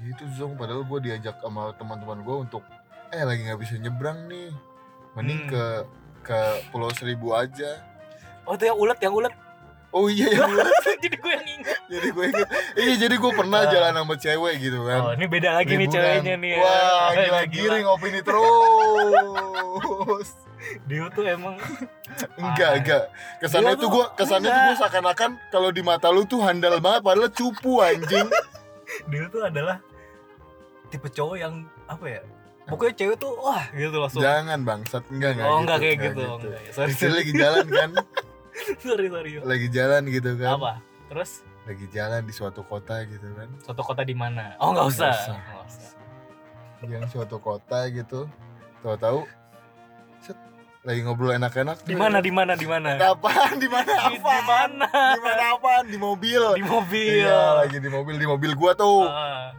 [0.00, 2.62] Gitu Zong, padahal gue diajak sama teman-teman gue untuk
[3.10, 4.48] eh lagi nggak bisa nyebrang nih,
[5.12, 5.50] mending Hmm.
[5.50, 5.62] ke
[6.22, 7.80] ke Pulau Seribu aja.
[8.42, 9.30] oh itu yang ulet yang ulet
[9.90, 10.42] oh iya ya
[11.02, 13.68] jadi gue yang ingat jadi gue inget iya jadi gue pernah Ah.
[13.68, 15.92] jalan sama cewek gitu kan oh ini beda lagi nih Liburan.
[15.92, 16.58] ceweknya nih ya.
[16.58, 17.40] wah gila Gila.
[17.46, 20.28] giring opini terus
[20.84, 21.56] dia tuh emang
[22.40, 23.02] enggak enggak.
[23.40, 24.82] Kesannya tuh gue kesannya tuh gue enggak.
[24.84, 28.28] seakan-akan kalau di mata lu tuh handal banget padahal cupu anjing.
[29.10, 29.78] Dia tuh adalah
[30.90, 32.22] tipe cowok yang apa ya
[32.66, 34.22] pokoknya cewek tuh wah gitu langsung.
[34.22, 35.02] Jangan bangsat.
[35.10, 36.70] Enggak enggak oh gitu, enggak kayak gitu, enggak ya.
[36.74, 37.12] sorry sorry.
[37.18, 37.90] lagi jalan kan?
[38.84, 40.60] Sorry sorry lagi jalan gitu kan?
[40.60, 40.72] Apa?
[41.08, 41.30] Terus?
[41.64, 43.48] Lagi jalan di suatu kota gitu kan?
[43.64, 44.52] Suatu kota di mana?
[44.60, 45.14] Oh nggak usah.
[45.16, 45.38] Usah.
[45.64, 45.90] Usah.
[46.84, 48.28] yang suatu kota gitu.
[48.84, 49.24] Tahu-tahu
[50.20, 50.36] set,
[50.80, 51.84] lagi ngobrol enak-enak.
[51.84, 52.96] Di mana di mana di mana?
[52.96, 53.60] Apaan?
[53.60, 54.86] Di mana di apa di mana?
[55.12, 55.84] Di mana apaan?
[55.86, 56.42] Di mobil.
[56.56, 57.20] Di mobil.
[57.20, 58.16] Iya lagi di mobil.
[58.16, 59.04] Di mobil gua tuh.
[59.04, 59.52] Ah,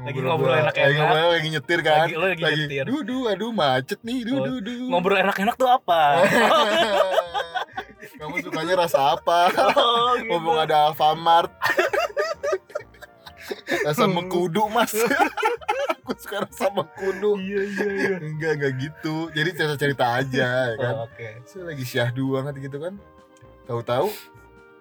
[0.00, 0.88] lagi Ngobrol enak-enak.
[0.88, 2.08] lagi ngobrol lagi nyetir kan.
[2.08, 2.84] Lagi- lo lagi nyetir.
[2.88, 6.00] dudu aduh macet nih dudu dudu ngobrol enak-enak tuh apa?
[8.22, 9.50] Kamu sukanya rasa apa?
[9.76, 10.30] Oh, gitu.
[10.30, 11.50] Ngomong ada Alfamart
[13.82, 14.92] Rasa mengkudu mas.
[16.02, 17.38] Aku suka rasa mengkudu.
[17.38, 18.16] Iya iya iya.
[18.18, 19.30] Enggak, enggak gitu.
[19.30, 20.94] Jadi cerita-cerita aja ya kan?
[20.94, 21.28] Oh, oke.
[21.44, 22.94] Saya lagi syahdu banget gitu kan?
[23.64, 24.08] Tahu-tahu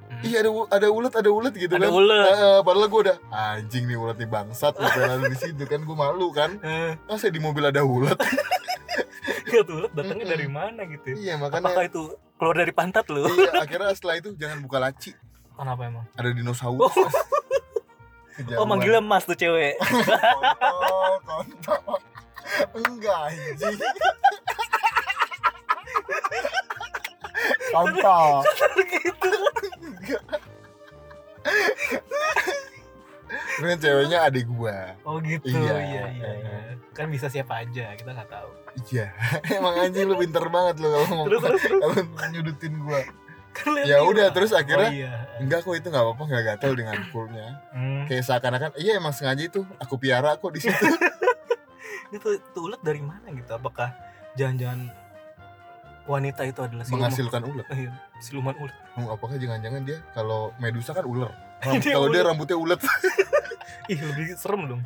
[0.01, 0.27] Hmm.
[0.27, 1.95] Iya ada ada ulet ada ulet gitu Ada kan?
[1.95, 2.25] ulet.
[2.27, 6.36] Eh, Padahal gue udah Anjing nih ulet nih bangsat Ngapain di situ kan Gue malu
[6.36, 6.60] kan?
[6.60, 8.19] Eh, Masa di mobil ada ulet.
[9.55, 12.03] Ya tuh ulet datangnya dari mana gitu Iya apakah makanya itu
[12.36, 13.23] keluar dari pantat lu?
[13.23, 15.15] Iya akhirnya setelah itu Jangan buka laci.
[15.55, 16.03] Kenapa emang?
[16.12, 16.91] Ada dinosaurus
[18.56, 19.76] oh, oh manggilnya mas tuh cewek.
[19.80, 22.00] Kontol kontol.
[22.76, 23.78] Enggak anjing.
[27.72, 28.32] Kontol.
[28.88, 29.32] Gitu.
[29.82, 30.24] Enggak
[33.62, 34.98] Ini ceweknya adik gua.
[35.06, 35.48] Oh gitu.
[35.48, 35.76] Iya.
[35.80, 36.58] iya iya, iya.
[36.91, 38.50] kan bisa siapa aja kita nggak tahu.
[38.91, 39.08] Iya.
[39.58, 41.84] Emang anjing lu pinter banget lu kalau ngomong terus terus terus.
[42.34, 43.00] Nyudutin gua
[43.84, 45.14] Ya udah terus akhirnya oh, iya.
[45.38, 48.04] Enggak kok itu gak apa-apa gak gatel dengan coolnya Hmm.
[48.06, 50.84] Kayak seakan-akan Iya emang sengaja itu Aku piara kok di situ.
[52.12, 53.48] Itu tuh ulet dari mana gitu?
[53.50, 53.96] Apakah
[54.34, 54.92] jangan-jangan
[56.04, 57.66] wanita itu adalah siluman Menghasilkan ulet?
[57.72, 58.76] Iya, siluman ulet.
[58.98, 61.32] Oh, Apakah jangan-jangan dia Kalau Medusa kan ular?
[61.62, 62.80] Ram- Dia Kalau dia rambutnya ulet.
[63.92, 64.82] Ih lebih serem dong.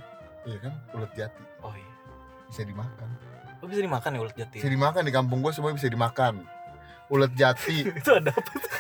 [0.46, 1.44] Iya kan ulet jati.
[1.60, 1.92] Oh iya.
[2.46, 3.10] Bisa dimakan.
[3.58, 4.58] Oh, bisa dimakan ya ulet jati?
[4.62, 6.46] Bisa dimakan di kampung gue semua bisa dimakan
[7.10, 7.86] Ulet jati.
[8.00, 8.72] Itu ada apa tuh?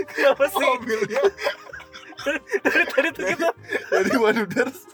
[0.16, 0.64] Kenapa sih?
[0.64, 1.22] Mobilnya.
[2.60, 3.48] Dari tadi tuh kita
[3.88, 4.84] Jadi waduh Ders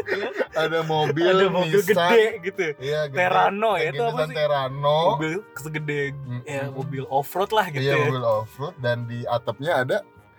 [0.54, 2.62] Ada mobil ada mobil Nissan, gede gitu.
[2.78, 3.18] Iya gede.
[3.18, 4.36] Terano ya, itu apa sih?
[4.38, 6.00] Terano mobil segede.
[6.14, 6.46] Mm-mm.
[6.46, 8.06] ya mobil off road lah gitu Iya ya.
[8.06, 8.74] mobil off-road.
[8.78, 9.96] Dan di atapnya ada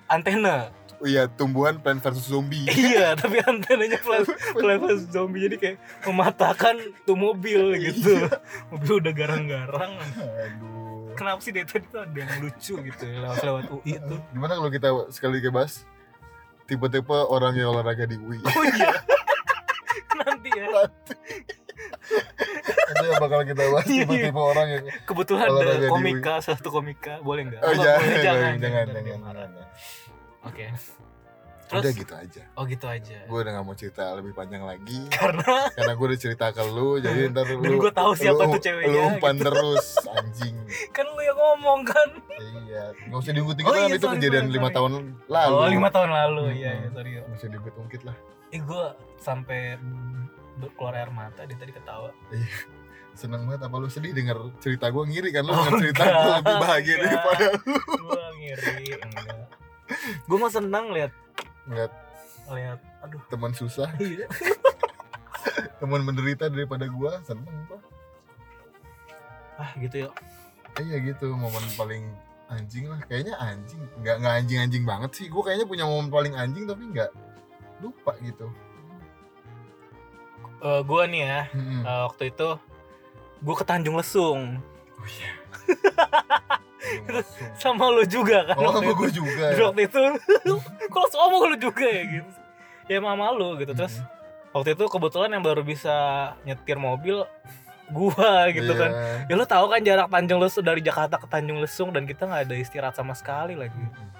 [0.07, 0.71] antena
[1.05, 2.65] Iya tumbuhan Plant vs Zombie.
[2.89, 5.45] Iya tapi antenanya Plant Plant vs zombie.
[5.45, 5.77] Jadi kayak
[6.10, 8.17] mematahkan tuh mobil gitu.
[8.17, 8.41] Iya.
[8.73, 9.93] mobil udah garang-garang.
[10.01, 11.13] Aduh.
[11.17, 14.19] Kenapa sih dari tadi tuh ada yang lucu gitu ya, lewat lewat UI tuh?
[14.33, 15.73] Gimana kalau kita sekali lagi bahas
[16.67, 18.91] Tipe-tipe orang yang olahraga di UI oh iya.
[20.19, 20.65] Nanti ya.
[22.91, 24.05] Itu yang bakal kita bahas Iya.
[24.05, 27.17] Tipe-tipe orang yang kebetulan ada komika satu komika.
[27.25, 27.62] Boleh nggak?
[27.65, 29.45] Oh Nggak jangan, boleh, jangan, jangan, ntar dia jangan, marah.
[29.49, 29.65] jangan.
[30.47, 30.67] Oke.
[31.67, 31.99] Udah terus?
[31.99, 32.43] gitu aja.
[32.55, 33.17] Oh gitu aja.
[33.27, 35.03] Gue udah gak mau cerita lebih panjang lagi.
[35.13, 35.67] Karena?
[35.69, 38.62] Karena gue udah cerita ke lu Jadi ntar lu Dan gua tahu siapa lu- tuh
[38.62, 39.43] ceweknya, Lu umpan gitu.
[39.45, 40.55] terus Anjing.
[40.95, 42.10] Kan lu yang ngomong kan?
[42.63, 42.83] Iya.
[43.05, 44.91] Gak usah diungkit-ungkit Oh iya, Itu kejadian sorry, lima tahun
[45.27, 45.53] lalu.
[45.53, 46.55] Oh lima tahun lalu Hmm.
[46.55, 47.10] iya iya sorry.
[47.19, 48.15] Gak usah diungkit-ungkit lah.
[48.47, 48.86] Eh gue
[49.17, 49.60] sampai
[50.73, 52.15] keluar air mata dia tadi ketawa.
[53.12, 55.43] Seneng banget apa lu sedih denger cerita gue ngiri kan?
[55.43, 57.03] Lu Oh, denger cerita gue lebih bahagia enggak.
[57.03, 57.79] daripada lu.
[57.99, 59.36] Gue ngiri enggak
[60.27, 61.11] gue mah senang lihat
[61.67, 61.91] Ngeliat
[62.47, 63.21] lihat aduh.
[63.27, 63.91] Teman susah.
[64.01, 64.27] Iya.
[65.79, 67.81] Teman menderita daripada gue Seneng kok
[69.57, 70.09] ah gitu ya
[70.77, 71.33] Iya gitu.
[71.33, 72.05] Momen paling
[72.53, 73.01] anjing lah.
[73.09, 73.81] Kayaknya anjing.
[73.97, 75.25] Nggak, nggak anjing-anjing banget sih.
[75.25, 77.09] Gue kayaknya punya momen paling anjing tapi nggak
[77.81, 78.45] lupa gitu.
[80.61, 81.41] Eh gue nih ya.
[81.49, 81.81] Mm-mm.
[81.81, 82.49] eh, waktu itu
[83.41, 84.61] gue ke Tanjung Lesung.
[84.97, 85.05] Oh
[86.88, 87.21] iya
[87.56, 89.45] sama lo juga kan Oh sama gue juga.
[89.52, 90.02] ya waktu itu.
[90.91, 92.30] Kok langsung ngomong lu juga ya gitu.
[92.88, 93.71] Ya mama lu gitu.
[93.71, 94.00] Terus
[94.50, 95.93] waktu itu kebetulan yang baru bisa
[96.41, 97.28] nyetir mobil
[97.88, 98.76] gua gitu Iya.
[98.78, 98.91] kan
[99.26, 102.43] ya lu tahu kan jarak Tanjung Lesung dari Jakarta ke Tanjung Lesung dan kita nggak
[102.43, 103.71] ada istirahat sama sekali lagi.
[103.73, 104.12] Mm-mm.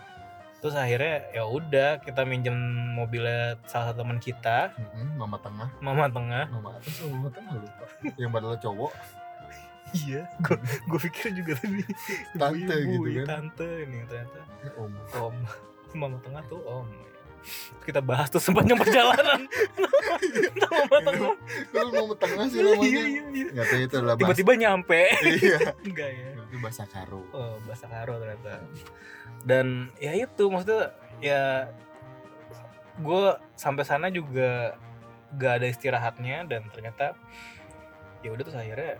[0.58, 2.56] terus akhirnya ya udah kita minjem
[2.92, 4.72] mobilnya salah satu teman kita.
[4.74, 5.68] Mm-mm, Mama tengah.
[5.80, 6.46] Mama tengah.
[6.50, 7.84] Mama atas mama tengah lupa.
[8.16, 8.92] Yang padahal cowok
[9.96, 10.58] iya gua
[10.90, 11.84] gua pikir juga tadi
[12.36, 13.30] Tante ibu-ibu, gitu iya, kan.
[13.48, 14.40] tante ini ternyata.
[14.66, 14.92] Eh, Om.
[15.16, 15.36] Om.
[15.96, 16.88] Mama tengah tuh om.
[17.88, 19.48] Kita bahas tuh sepanjang perjalanan.
[20.60, 21.34] Mama tengah.
[21.72, 22.92] Kalau mama tengah sih iya namanya.
[22.92, 23.48] iya iya.
[23.56, 25.02] Nggak tahu itu adalah tiba-tiba nyampe.
[25.24, 25.58] Iya.
[25.88, 26.30] Enggak ya.
[26.44, 27.22] Itu bahasa karo.
[27.32, 28.54] Oh bahasa karo ternyata.
[29.48, 30.92] Dan ya itu maksudnya
[31.24, 31.72] ya
[32.98, 33.24] gue
[33.56, 34.76] sampai sana juga
[35.38, 37.14] gak ada istirahatnya dan ternyata
[38.26, 38.98] ya udah terus akhirnya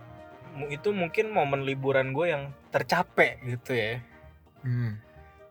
[0.66, 4.02] itu mungkin momen liburan gue yang tercapek gitu ya
[4.66, 4.98] hmm.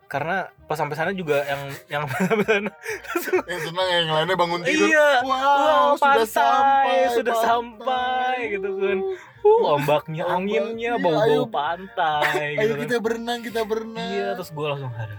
[0.08, 2.36] karena pas sampai sana juga yang yang sana
[3.50, 7.48] yang senang yang lainnya bangun tidur iya wow, Wow, sudah pantai, sampai sudah pantai.
[7.48, 8.98] sampai, gitu kan.
[9.44, 11.42] uh, ombaknya Ombak, anginnya iya, bau bau ayo.
[11.48, 15.16] pantai ayo gitu kan kita berenang kita berenang iya terus gue langsung ada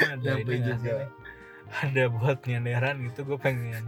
[0.00, 1.06] ada Nyampe ini juga.
[1.70, 3.84] ada buat nyanderan gitu gue pengen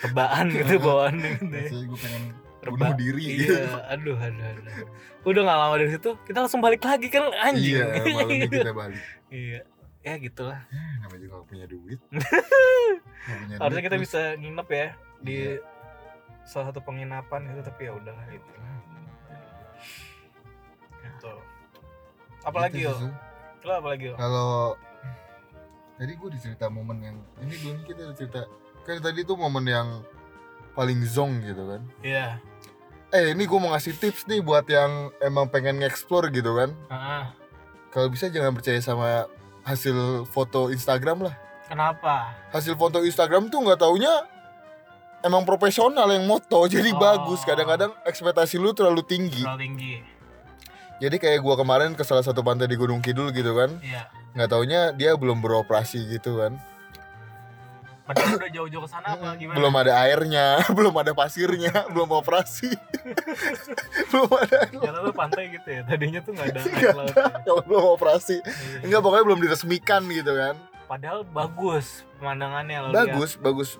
[0.00, 1.68] rebaan gitu bawaannya gitu ya.
[1.68, 2.24] Rasanya gue pengen
[2.72, 3.54] Bunuh diri gitu.
[3.54, 4.86] iya aduh aduh aduh.
[5.22, 7.76] Udah nggak lama dari situ kita langsung balik lagi kan anjing.
[7.76, 9.02] Iya malamnya kita balik.
[9.30, 9.60] Iya.
[10.00, 10.60] Ya gitulah.
[11.02, 11.98] Namanya juga gak punya duit.
[13.26, 14.86] Punya harusnya duit, kita terus- bisa nginep ya
[15.18, 15.58] di Iya.
[16.42, 18.50] salah satu penginapan gitu tapi ya udah gitu.
[21.02, 21.32] Gitu.
[22.42, 23.10] Apalagi Gitu yo?
[23.66, 24.14] lo apalagi yo?
[24.14, 24.78] Kalau
[25.96, 28.46] tadi gue dicerita momen yang ini belum kita cerita
[28.84, 29.88] kan tadi tuh momen yang
[30.72, 31.82] paling zong gitu kan?
[32.00, 32.38] Iya
[33.16, 36.70] eh ini gue mau ngasih tips nih buat yang emang pengen nge-explore gitu kan.
[36.86, 37.32] Ah,
[37.88, 39.24] kalau bisa jangan percaya sama
[39.64, 41.34] hasil foto Instagram lah.
[41.66, 42.36] Kenapa?
[42.52, 44.12] Hasil foto Instagram tuh nggak taunya
[45.24, 47.00] emang profesional yang moto jadi Oh.
[47.00, 49.42] bagus kadang-kadang ekspektasi lu terlalu tinggi.
[49.42, 49.94] Terlalu tinggi.
[50.96, 53.80] Jadi kayak gua kemarin ke salah satu pantai di Gunung Kidul gitu kan.
[53.80, 54.12] Iya.
[54.36, 56.60] Nggak taunya dia belum beroperasi gitu kan
[58.06, 59.56] padahal udah jauh-jauh ke sana apa gimana?
[59.58, 60.46] Belum ada airnya
[60.78, 62.70] belum ada pasirnya belum operasi.
[64.10, 64.58] Belum ada.
[64.70, 67.62] Jalan lu pantai gitu ya tadinya tuh nggak ada air laut ya.
[67.66, 68.36] belum operasi.
[68.38, 68.78] Iya.
[68.82, 70.54] enggak pokoknya belum diresmikan gitu kan.
[70.86, 73.70] Padahal bagus pemandangannya bagus bagus.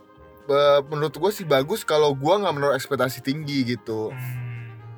[0.46, 4.10] Ba- menurut gue sih bagus kalau gua nggak menurut ekspektasi tinggi gitu.
[4.10, 4.54] Hmm.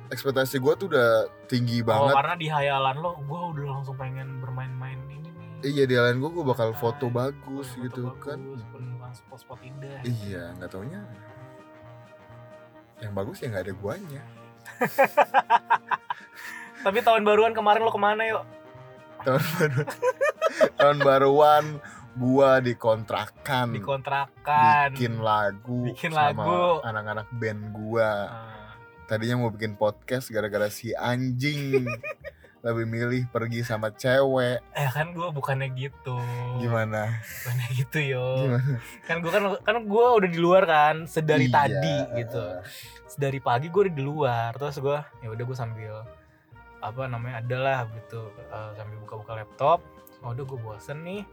[0.09, 1.09] ekspektasi gua tuh udah
[1.45, 2.13] tinggi oh banget.
[2.17, 5.33] karena di hayalan lo gue udah langsung pengen bermain-main ini nih.
[5.61, 8.37] Iya di lain gua gua bakal foto Pantai, bagus foto gitu kan.
[8.37, 8.61] bagus,
[9.09, 9.99] penemuan spot-spot indah.
[10.05, 11.01] Iya nggak taunya.
[13.01, 14.23] Yang bagus ya nggak ada guanya.
[16.85, 18.43] Tapi tahun baruan kemarin lo ke mana yuk?
[19.19, 19.81] Tahun baru
[20.79, 21.63] tahun baruan
[22.15, 23.75] gua dikontrakan.
[23.75, 24.87] Dikontrakan.
[24.95, 26.85] Bikin lagu Bikin sama lagu.
[26.85, 28.09] anak-anak band gua.
[28.29, 28.71] Ah,
[29.09, 31.83] tadinya mau bikin podcast gara-gara si anjing
[32.59, 34.59] lebih milih pergi sama cewek.
[34.73, 36.19] Eh kan gue bukannya gitu.
[36.59, 37.23] Gimana?
[37.23, 38.27] Bukannya gitu yo.
[38.43, 38.75] Gimana?
[39.03, 42.43] Kan gue kan kan gue udah di luar kan sedari Iya, tadi gitu.
[42.43, 42.59] eh,
[43.05, 45.93] sedari pagi gue udah di luar terus gue ya udah gue sambil
[46.79, 49.79] apa namanya adalah gitu eh, sambil buka-buka laptop.
[50.19, 51.23] Oh udah gue bosen nih.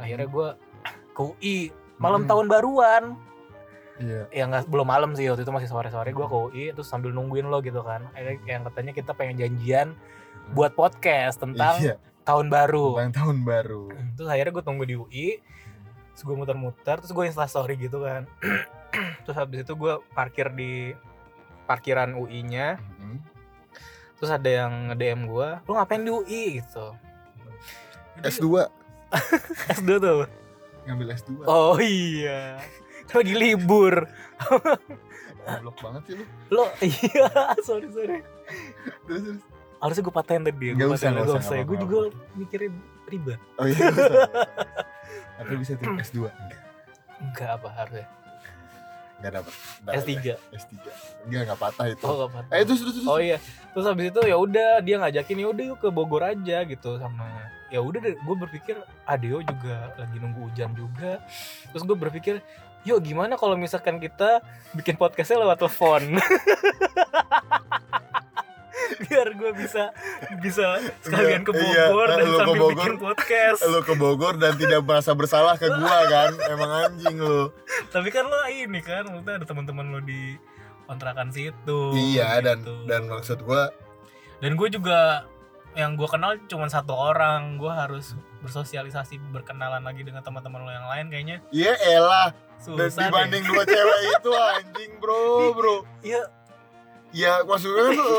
[0.00, 0.48] Akhirnya gue
[1.16, 1.58] ke UI
[1.96, 2.30] malam Hmm.
[2.32, 3.04] tahun baruan.
[4.00, 4.32] Iya.
[4.32, 6.08] Ya nggak belum malam sih waktu itu masih sore-sore.
[6.10, 8.08] Gue ke UI terus sambil nungguin lo gitu kan.
[8.16, 9.92] Akhirnya yang katanya kita pengen janjian
[10.50, 11.94] buat podcast tentang iya.
[12.26, 12.98] tahun baru.
[12.98, 13.84] Tentang tahun baru.
[14.18, 15.28] Terus akhirnya gue tunggu di UI
[16.10, 18.28] terus gue muter-muter terus gue insta story gitu kan.
[19.24, 20.92] Terus habis itu gue parkir di
[21.70, 23.18] parkiran UI nya Mhm.
[24.18, 26.86] terus ada yang nge-DM gue lu ngapain di UI gitu.
[28.20, 28.46] Jadi, S2
[29.78, 30.26] S2 tuh
[30.84, 32.58] ngambil S2 oh iya.
[33.10, 34.06] Lagi libur.
[35.46, 36.24] Goblok banget sih lu.
[36.52, 37.30] Lo iya
[37.64, 38.18] sorry sorry.
[39.08, 39.40] Terus terus
[39.80, 41.98] harusnya gue patahin tadi Nggak gue usah, nggak gak usah, usah nggak gue juga
[42.36, 42.72] mikirin
[43.08, 43.40] ribet.
[43.56, 43.76] Oh iya
[45.40, 46.60] atau bisa tuh S2 enggak
[47.20, 48.06] enggak apa harusnya.
[49.20, 49.52] Enggak dapat
[50.00, 50.12] S3
[50.52, 50.74] S3
[51.28, 52.04] enggak enggak patah itu.
[52.04, 53.36] Oh gak apa eh terus terus terus Oh iya,
[53.72, 57.26] terus habis itu ya udah dia ngajakin ya udah yuk ke Bogor aja gitu sama
[57.70, 61.24] ya udah gue berpikir Adeo juga lagi nunggu hujan juga.
[61.72, 62.34] Terus gue berpikir
[62.84, 64.40] yuk gimana kalau misalkan kita
[64.72, 66.16] bikin podcastnya lewat telepon
[69.06, 69.94] biar gue bisa
[70.38, 72.74] bisa sekalian ke Iya, Bogor dan lu ke sambil Bogor.
[72.74, 77.50] bikin podcast lu ke Bogor dan tidak merasa bersalah ke gua kan emang anjing lu
[77.88, 80.34] tapi kan lo ini kan maksudnya ada teman-teman lo di
[80.86, 82.74] kontrakan situ iya dan gitu.
[82.84, 83.70] dan maksud gua
[84.40, 85.28] dan gue juga
[85.70, 90.88] yang gue kenal cuma satu orang gue harus bersosialisasi berkenalan lagi dengan teman-teman lo yang
[90.90, 96.10] lain kayaknya iya elah dan susah dibanding dua cewek itu anjing bro bro deh.
[96.10, 96.22] Iya,
[97.10, 98.18] ya maksudnya tuh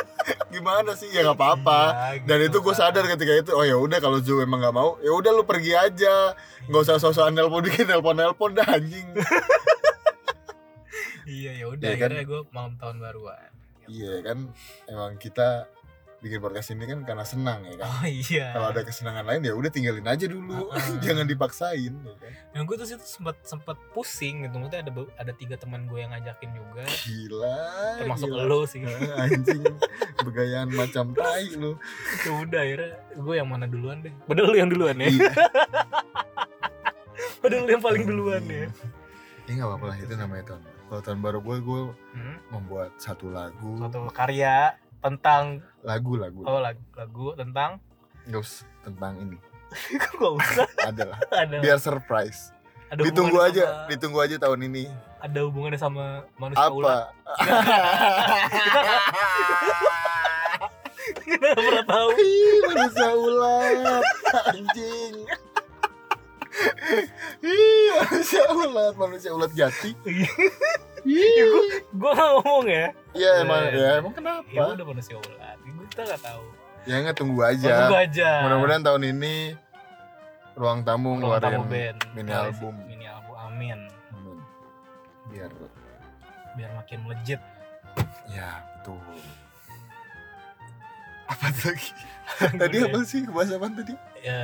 [0.54, 1.10] gimana sih?
[1.10, 1.80] Ya nggak apa-apa.
[2.24, 2.80] Dan gitu itu gue kan.
[2.90, 5.74] sadar ketika itu oh ya udah kalau Ju emang nggak mau ya udah lu pergi
[5.74, 6.32] aja.
[6.70, 9.06] Nggak usah sosok nelpon dikit nelpon nelpon dah anjing.
[11.24, 12.10] Iya ya udah Iya kan?
[12.20, 13.50] gue malam tahun baruan.
[13.88, 14.38] Iya kan?
[14.86, 15.68] Emang kita
[16.24, 19.52] bikin podcast ini kan karena senang ya kan oh iya kalau ada kesenangan lain ya
[19.52, 20.96] udah tinggalin aja dulu Heeh.
[21.04, 22.32] jangan dipaksain ya kan?
[22.56, 26.16] dan gue tuh situ sempat sempat pusing gitu maksudnya ada ada tiga teman gue yang
[26.16, 27.60] ngajakin juga gila
[28.00, 28.42] termasuk gila.
[28.48, 29.60] lo sih Heeh, anjing
[30.24, 31.76] Begayaan macam tai lu.
[32.24, 35.30] ya udah akhirnya gue yang mana duluan deh padahal lu yang duluan ya Iya.
[37.44, 38.64] padahal lu yang paling duluan ya
[39.44, 40.62] Ya nggak apa-apa lah itu namanya tahun.
[40.88, 41.80] Kalau tahun baru gue gue
[42.16, 42.36] hmm?
[42.48, 43.76] membuat satu lagu.
[43.76, 44.72] suatu karya
[45.04, 46.40] tentang Lagu lagu.
[46.42, 47.76] oh lagu, lagu tentang
[48.24, 49.36] Nggak usah tentang ini.
[50.00, 51.18] kok gak usah Adalah.
[51.44, 52.48] ada Biar surprise.
[52.86, 54.84] ada ditunggu hubungannya aja, sama- ditunggu aja tahun ini.
[55.18, 57.32] ada hubungannya sama manusia ular Apa?
[61.20, 64.04] Nggak pernah tahu Ih, manusia ulat
[64.46, 65.14] anjing
[67.42, 69.90] Ih, manusia ulat manusia ulat jati
[71.04, 72.86] Ya, gue gue ngomong ya.
[73.12, 75.56] Ya emang Eh, ya emang ya kenapa udah manusia ular.
[75.60, 76.44] Gue kita nggak tahu.
[76.84, 78.30] Ya nggak tunggu Oh, aja tunggu aja.
[78.42, 79.34] Mudah-mudahan tahun ini
[80.54, 81.98] ruang tamu Ruang tamu ngeluarin band.
[82.12, 82.74] mini album.
[82.84, 83.78] mini album amin.
[84.10, 84.38] Amin.
[85.26, 85.50] biar
[86.54, 87.40] biar makin melejit
[88.26, 88.48] ya
[88.78, 89.00] betul.
[91.26, 91.90] Apa lagi?
[92.60, 93.22] Tadi apa sih?
[93.26, 93.94] Bahas apa tadi?
[94.20, 94.40] Ya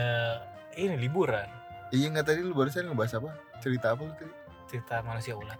[0.74, 1.46] ini liburan.
[1.88, 3.30] Iya nggak tadi lu barusan ngebahas apa?
[3.60, 4.32] Cerita apa lu tadi?
[4.66, 5.58] Cerita manusia ular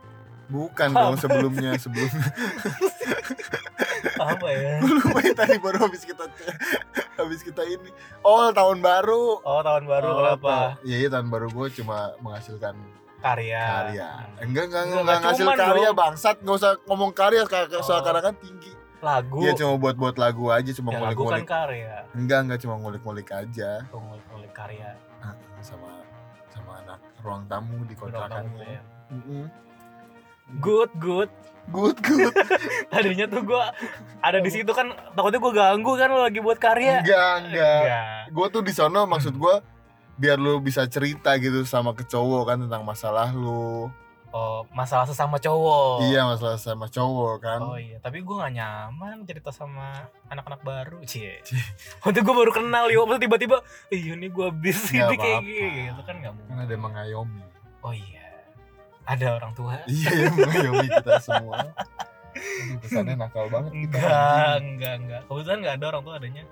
[0.51, 2.27] bukan dong sebelumnya sebelumnya.
[4.19, 4.73] Apa ya?
[4.85, 6.25] Lu lupa tadi baru habis kita
[7.17, 7.91] habis kita ini.
[8.21, 9.41] Oh tahun baru.
[9.41, 10.77] Oh tahun baru Oh, kenapa?
[10.83, 12.75] iya iya, tahun baru gue cuma menghasilkan
[13.21, 13.61] karya.
[13.61, 14.09] karya.
[14.11, 14.45] Hmm.
[14.49, 15.97] enggak enggak Enggak, enggak cuman karya dong.
[15.97, 16.37] bangsat.
[16.41, 17.85] Nggak usah ngomong karya karena Oh.
[17.85, 18.73] soal kan tinggi.
[19.01, 19.41] Lagu.
[19.41, 21.95] Dia cuma buat buat lagu aja cuma ya, lagu kan ngulik-ngulik karya.
[22.13, 23.71] Enggak enggak cuma ngulik-ngulik aja.
[23.89, 24.93] Ngulik-ngulik karya.
[25.25, 25.33] Ah,
[25.65, 25.89] sama
[26.53, 28.81] sama anak ruang tamu di Ruang tamu kontrakannya.
[29.09, 29.49] band.
[30.59, 31.31] Good good.
[31.71, 32.35] Good good.
[32.91, 33.63] Tadinya tuh gue
[34.19, 37.07] ada di situ kan takutnya gue ganggu kan lo lagi buat karya.
[37.07, 37.83] Enggak enggak.
[37.87, 38.23] Enggak.
[38.35, 39.55] gue tuh di sono maksud gue
[40.19, 43.87] biar lu bisa cerita gitu sama ke cowok kan tentang masalah lu.
[44.31, 46.07] Oh masalah sesama cowok.
[46.07, 47.59] Iya masalah sama cowok kan.
[47.67, 51.43] Oh iya, tapi gue gak nyaman cerita sama anak-anak baru, cie.
[52.07, 53.59] Waktu gue baru kenal yuk, maksudnya tiba-tiba,
[53.91, 56.63] iya nih gue Nggak ini kayak gitu kan gak kan mungkin.
[56.63, 57.43] ada yang mengayomi.
[57.83, 58.23] Oh iya,
[59.11, 59.75] ada orang tua.
[59.87, 61.59] iya yang mengayomi kita semua
[62.31, 65.21] Aduh, kesannya nakal banget kita Enggak, enggak, enggak.
[65.27, 66.43] Kebetulan gak ada orang tua adanya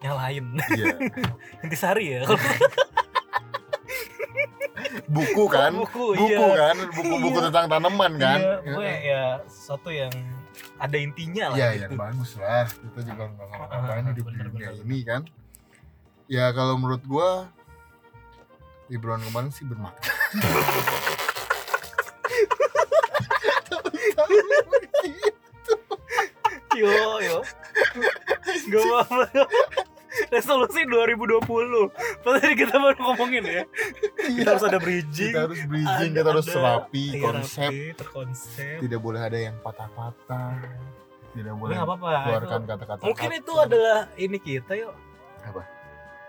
[0.00, 0.46] nyalain.
[0.72, 0.94] iya
[1.62, 2.20] Intisari ya.
[5.06, 6.56] buku kan buku, buku iya.
[6.58, 7.46] kan buku-buku Iya.
[7.48, 10.12] tentang tanaman kan Iya, gue ya sesuatu yang
[10.76, 11.82] ada intinya lah Iya gitu.
[11.86, 15.22] yang bagus lah kita juga nggak ngapa-ngapain Ah, hidup di bener, dunia ini kan
[16.26, 17.46] ya kalau menurut gua
[18.88, 20.00] liburan kemarin sih bermakna
[26.72, 26.88] Yo,
[27.20, 27.38] yo.
[28.72, 29.44] Gak apa-apa.
[30.28, 31.40] Resolusi 2020.
[32.20, 33.62] Padahal kita baru ngomongin ya.
[34.16, 35.32] Kita harus ada bridging.
[35.32, 38.76] kita harus bridging ada- kita harus ada- rapi iya, konsep rapi, terkonsep.
[38.80, 40.52] tidak boleh ada yang patah-patah
[41.32, 42.10] tidak boleh nggak apa-apa.
[42.24, 44.92] keluarkan kata-kata Mungkin itu adalah ini kita yuk.
[45.42, 45.62] Apa?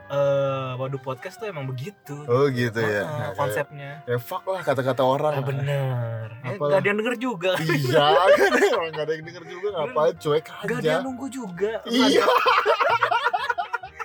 [0.06, 2.14] Eh, waduh podcast tuh emang begitu.
[2.24, 3.02] oh gitu ya.
[3.02, 3.92] Ah, Nah, konsepnya.
[4.04, 5.34] ya fuck lah kata-kata orang.
[5.34, 6.28] Ah, bener.
[6.44, 7.52] Eh, gak ada yang denger juga.
[7.58, 8.06] iya.
[8.38, 9.68] Kan orang nggak ada yang denger juga.
[9.74, 10.90] Ngapain cuek Gak ada aja.
[10.92, 11.72] yang nunggu juga.
[11.88, 12.26] iya.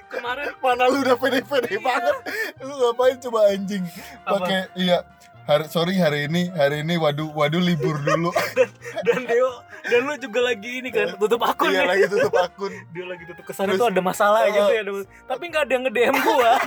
[0.09, 0.47] Kemarin.
[0.59, 2.17] Mana lu udah pede-pede banget.
[2.59, 3.85] Lu ngapain coba anjing?
[4.23, 5.05] Pakai iya.
[5.45, 8.29] Hari sorry hari ini hari ini waduh waduh libur dulu.
[9.07, 11.84] Dan Deo dan lu juga lagi ini kan tutup akun iya ya.
[11.86, 12.72] lagi tutup akun.
[12.93, 14.51] Dia lagi tutup ke sana tuh ada masalah Oh.
[14.51, 16.53] gitu ya ada- tapi nggak ada yang nge DM gua.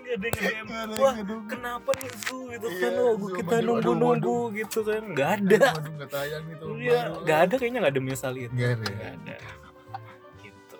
[0.00, 1.14] Nggak ada yang nge DM wah
[1.46, 5.02] kenapa nih Zu gitu Iya, kan oh, Zu, kita nunggu nunggu gitu kan.
[5.08, 5.64] Nggak ada.
[5.72, 8.50] Nggak tayang nih tahun iya nggak ada kayaknya nggak ada menyesal itu.
[8.50, 8.86] Nggak ada.
[8.86, 9.36] Nggak ada.
[10.40, 10.78] Gitu.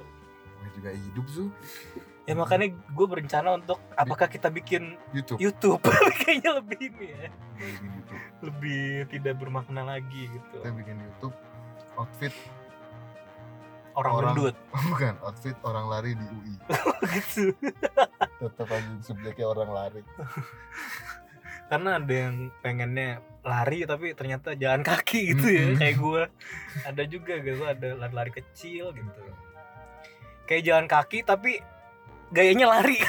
[0.73, 1.45] Juga hidup su
[2.31, 5.43] ya makanya gue berencana untuk apakah kita bikin YouTube.
[5.43, 5.83] YouTube.
[6.23, 7.27] Kayaknya lebih ini ya.
[7.59, 8.23] Kita bikin YouTube.
[8.47, 10.57] Lebih tidak bermakna lagi gitu.
[10.63, 11.35] Kita bikin YouTube
[11.99, 12.31] outfit
[13.99, 14.35] orang, Orang.
[14.39, 14.57] gendut.
[14.95, 16.55] Bukan outfit orang lari di UI
[17.19, 17.51] gitu.
[18.39, 20.03] Tetap aja subjeknya orang lari.
[21.67, 26.23] Karena ada yang pengennya lari tapi ternyata jalan kaki gitu ya kayak gue
[26.85, 29.21] ada juga gitu ada lari-lari kecil gitu.
[30.47, 31.59] Kayak jalan kaki tapi
[32.31, 32.99] gayanya lari.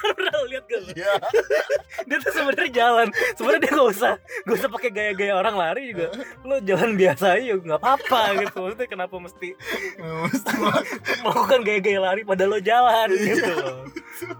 [0.00, 1.12] Pernah lihat gak iya.
[2.08, 3.08] Dia tuh sebenarnya jalan.
[3.36, 4.14] Sebenarnya dia gak usah
[4.48, 6.08] gak usah pakai gaya-gaya orang lari juga.
[6.42, 8.56] Lo jalan biasa aja nggak apa-apa gitu.
[8.64, 9.48] Maksudnya kenapa mesti
[10.00, 10.54] mesti.
[11.24, 13.24] melakukan gaya-gaya lari pada lo jalan Iya.
[13.36, 13.52] gitu.
[13.54, 13.84] Loh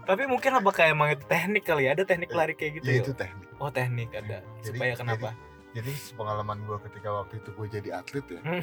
[0.05, 1.97] tapi mungkin apakah emang itu teknik kali ya?
[1.97, 3.01] Ada teknik lari kayak gitu ya ya?
[3.01, 3.47] itu teknik.
[3.57, 4.37] Oh teknik ada.
[4.61, 5.29] Jadi- supaya kenapa?
[5.71, 5.87] jadi
[6.19, 8.41] pengalaman gue ketika waktu itu gue jadi atlet ya.
[8.43, 8.59] Hmm.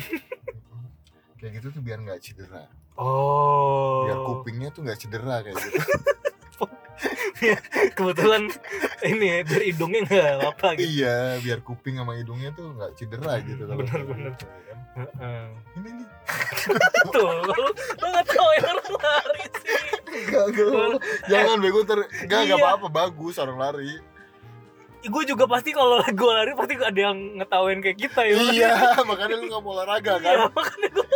[1.39, 5.79] Kayak gitu tuh biar nggak cedera oh biar kupingnya tuh nggak cedera kayak gitu
[7.95, 8.51] kebetulan
[9.07, 13.39] ini ya, biar hidungnya nggak apa gitu iya biar kuping sama hidungnya tuh nggak cedera
[13.41, 14.33] gitu kalau Bener, bener.
[14.35, 14.79] kan.
[14.99, 15.43] Heeh.
[15.79, 16.07] ini nih
[17.15, 17.55] tuh lu
[17.95, 19.77] lu nggak tahu yang orang lari sih
[20.09, 20.99] Enggak, enggak.
[21.29, 22.57] Jangan bego ter enggak Iya.
[22.59, 23.93] apa-apa, bagus orang lari.
[24.99, 28.73] gue juga pasti kalau gue lari pasti ada yang ngetawain kayak kita ya iya,
[29.07, 30.51] makanya lu gak mau olahraga Iya, kan?
[30.51, 31.07] makanya gue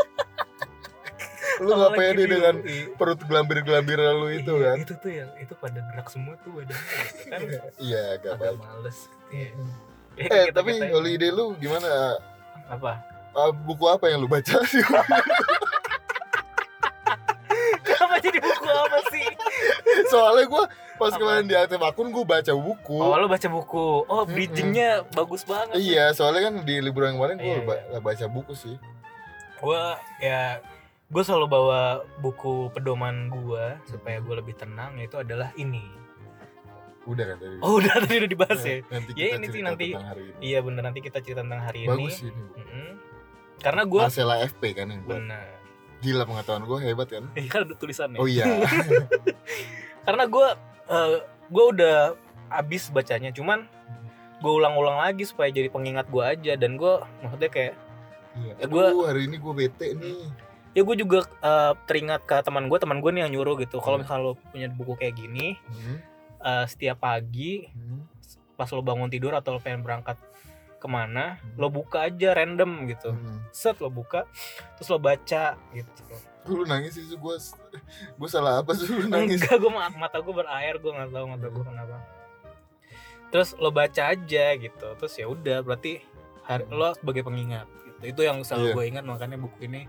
[1.62, 4.76] Lu gak pede di- dengan i- perut gelambir-gelambir lu itu iya, kan?
[4.78, 7.40] itu tuh yang itu pada gerak semua tuh badannya gitu kan
[7.78, 8.58] Iya, gak baik.
[8.58, 8.98] males
[9.28, 9.48] Iya.
[10.12, 11.88] Ya, Eh, kita- tapi kita- holiday lu gimana?
[12.66, 12.92] apa
[13.32, 14.60] Ah, buku apa yang lu baca?
[17.82, 19.26] kenapa jadi buku apa sih
[20.04, 21.18] Soalnya gua pas Apa?
[21.18, 22.94] kemarin di aktif akun gua baca buku.
[22.94, 27.46] oh lo baca buku oh bridgingnya bagus banget Iya, soalnya kan di liburan kemarin gua
[27.48, 28.76] Iya, ba- baca buku sih.
[29.58, 29.84] gue
[30.20, 30.58] ya
[31.12, 31.80] gue selalu bawa
[32.18, 35.84] buku pedoman gue supaya gue lebih tenang yaitu adalah ini
[37.02, 37.56] Udah kan tadi.
[37.60, 39.86] oh udah tadi udah dibahas ya Nanti Ya, kita ini sih nanti.
[39.90, 40.38] tentang hari ini.
[40.40, 42.42] iya bener nanti kita cerita tentang hari Bagus ini sih ini.
[42.56, 42.90] Mm-mm.
[43.58, 45.18] karena gue Marcella FP kan yang buat.
[45.18, 45.46] bener
[45.98, 47.24] Gila pengetahuan gua hebat kan?
[47.38, 48.42] Iya kan ada tulisannya Oh iya.
[50.06, 50.48] karena gue
[51.48, 51.96] gue udah
[52.50, 53.66] abis bacanya cuman
[54.38, 57.74] gue ulang-ulang lagi supaya jadi pengingat gue aja dan gue maksudnya kayak
[58.32, 58.56] Iya.
[58.56, 60.24] Ya, Aduh, hari ini gua bete nih.
[60.72, 63.96] Ya gue juga eh, teringat ke teman gue teman gue nih yang nyuruh gitu kalau
[63.96, 64.04] Hmm.
[64.04, 65.96] misalnya lo punya buku kayak gini Hmm.
[66.40, 68.08] eh, setiap pagi Hmm.
[68.54, 70.16] pas lo bangun tidur atau lo pengen berangkat
[70.74, 71.54] ke mana Hmm.
[71.56, 73.44] lo buka aja random gitu Hmm.
[73.50, 74.24] set lo buka
[74.74, 76.02] terus lo baca gitu
[76.42, 77.34] lu nangis sih gue
[78.12, 81.46] gue salah apa sih lu nangis enggak gue mata gue berair gue nggak tahu mata
[81.46, 81.96] gue kenapa
[83.30, 86.02] terus lo baca aja gitu terus ya udah berarti
[86.42, 88.74] hari, lo sebagai pengingat gitu itu yang selalu Iya.
[88.74, 89.86] gue ingat makanya buku ini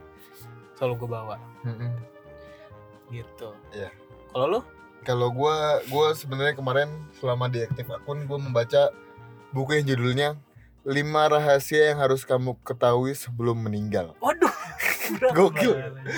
[0.75, 1.91] selalu gue bawa Mm-mm.
[3.09, 3.89] gitu Iya.
[4.29, 4.61] kalau lo
[5.01, 5.55] kalau gue
[5.85, 8.89] gue sebenarnya kemarin selama di aktif akun gue membaca
[9.49, 10.29] buku yang judulnya
[10.83, 14.51] lima rahasia yang harus kamu ketahui sebelum meninggal waduh
[15.35, 15.75] Gokil.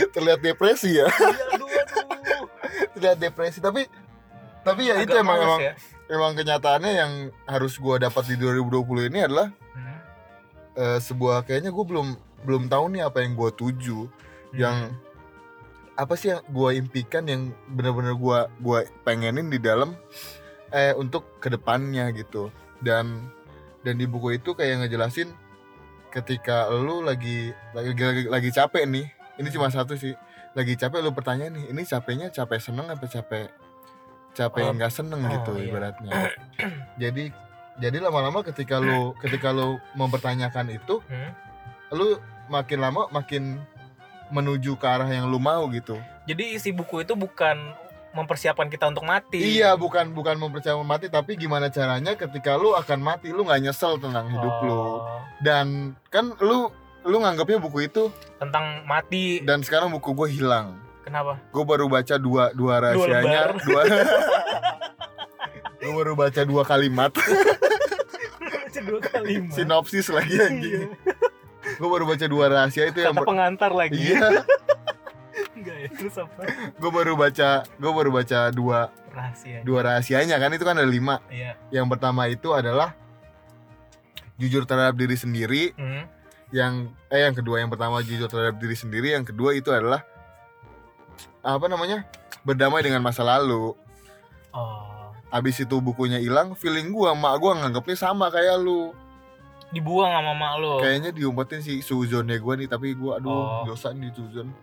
[0.10, 1.46] terlihat depresi ya Iya,
[2.94, 3.86] terlihat depresi tapi
[4.62, 5.74] tapi ya itu Agak emang males emang ya.
[6.08, 7.12] emang kenyataannya yang
[7.44, 10.00] harus gue dapat di 2020 ini adalah Hmm.
[10.74, 12.08] eh, sebuah kayaknya gue belum
[12.42, 14.08] belum tahu nih apa yang gue tuju
[14.56, 14.96] yang
[15.96, 17.42] apa sih yang gue impikan yang
[17.72, 19.96] benar-benar gue gua pengenin di dalam
[20.70, 22.52] eh untuk ke depannya gitu
[22.84, 23.32] dan
[23.80, 25.32] dan di buku itu kayak ngejelasin
[26.10, 30.12] ketika lu lagi lagi lagi, lagi capek nih ini cuma satu sih
[30.52, 33.48] lagi capek lu bertanya nih ini capeknya capek seneng apa capek
[34.36, 34.76] capek Oh.
[34.76, 35.64] nggak seneng Oh, gitu iya.
[35.72, 36.12] ibaratnya
[37.02, 37.32] jadi
[37.76, 41.32] jadi lama-lama ketika lu ketika lu mempertanyakan itu Hmm.
[41.92, 43.64] lu makin lama makin
[44.28, 45.96] menuju ke arah yang lu mau gitu.
[46.24, 47.56] jadi isi buku itu bukan
[48.12, 52.98] mempersiapkan kita untuk mati Iya, bukan bukan mempercayai mati tapi gimana caranya ketika lu akan
[52.98, 54.72] mati lu nggak nyesel tentang hidup lu.
[54.72, 56.72] Oh, Dan kan lu
[57.04, 58.08] lu nganggapnya buku itu
[58.38, 60.80] tentang mati dan sekarang buku gue hilang.
[61.04, 63.82] kenapa Gue baru baca dua dua rahasianya, dua.
[65.78, 69.54] gue baru baca dua kalimat baca dua kali Mak.
[69.54, 70.48] sinopsis lagi Iya.
[70.48, 70.88] anjing.
[71.76, 74.44] Gue baru baca dua rahasia itu yang kata ber- pengantar lagi Iya,
[75.58, 80.52] enggak ya terus apa gue baru baca gue baru baca dua rahasia dua rahasianya kan
[80.52, 81.20] itu kan ada lima.
[81.28, 82.92] iya Yang pertama itu adalah
[84.36, 85.72] jujur terhadap diri sendiri.
[85.74, 86.04] Hmm.
[86.52, 86.74] Yang
[87.08, 89.12] eh yang kedua yang pertama jujur terhadap diri sendiri.
[89.12, 90.04] Yang kedua itu adalah
[91.40, 92.04] apa namanya
[92.44, 93.72] berdamai dengan masa lalu.
[94.52, 94.92] oh
[95.32, 98.92] Abis itu bukunya hilang, feeling gua mak gua nganggapnya sama kayak lu.
[99.76, 103.64] Dibuang sama mak lo Kayaknya diumpetin si suzonnya gua nih, tapi gua aduh Oh.
[103.68, 104.56] dosa nih suzon.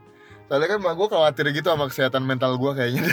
[0.44, 3.04] Soalnya kan mak gua khawatir gitu sama kesehatan mental gua kayaknya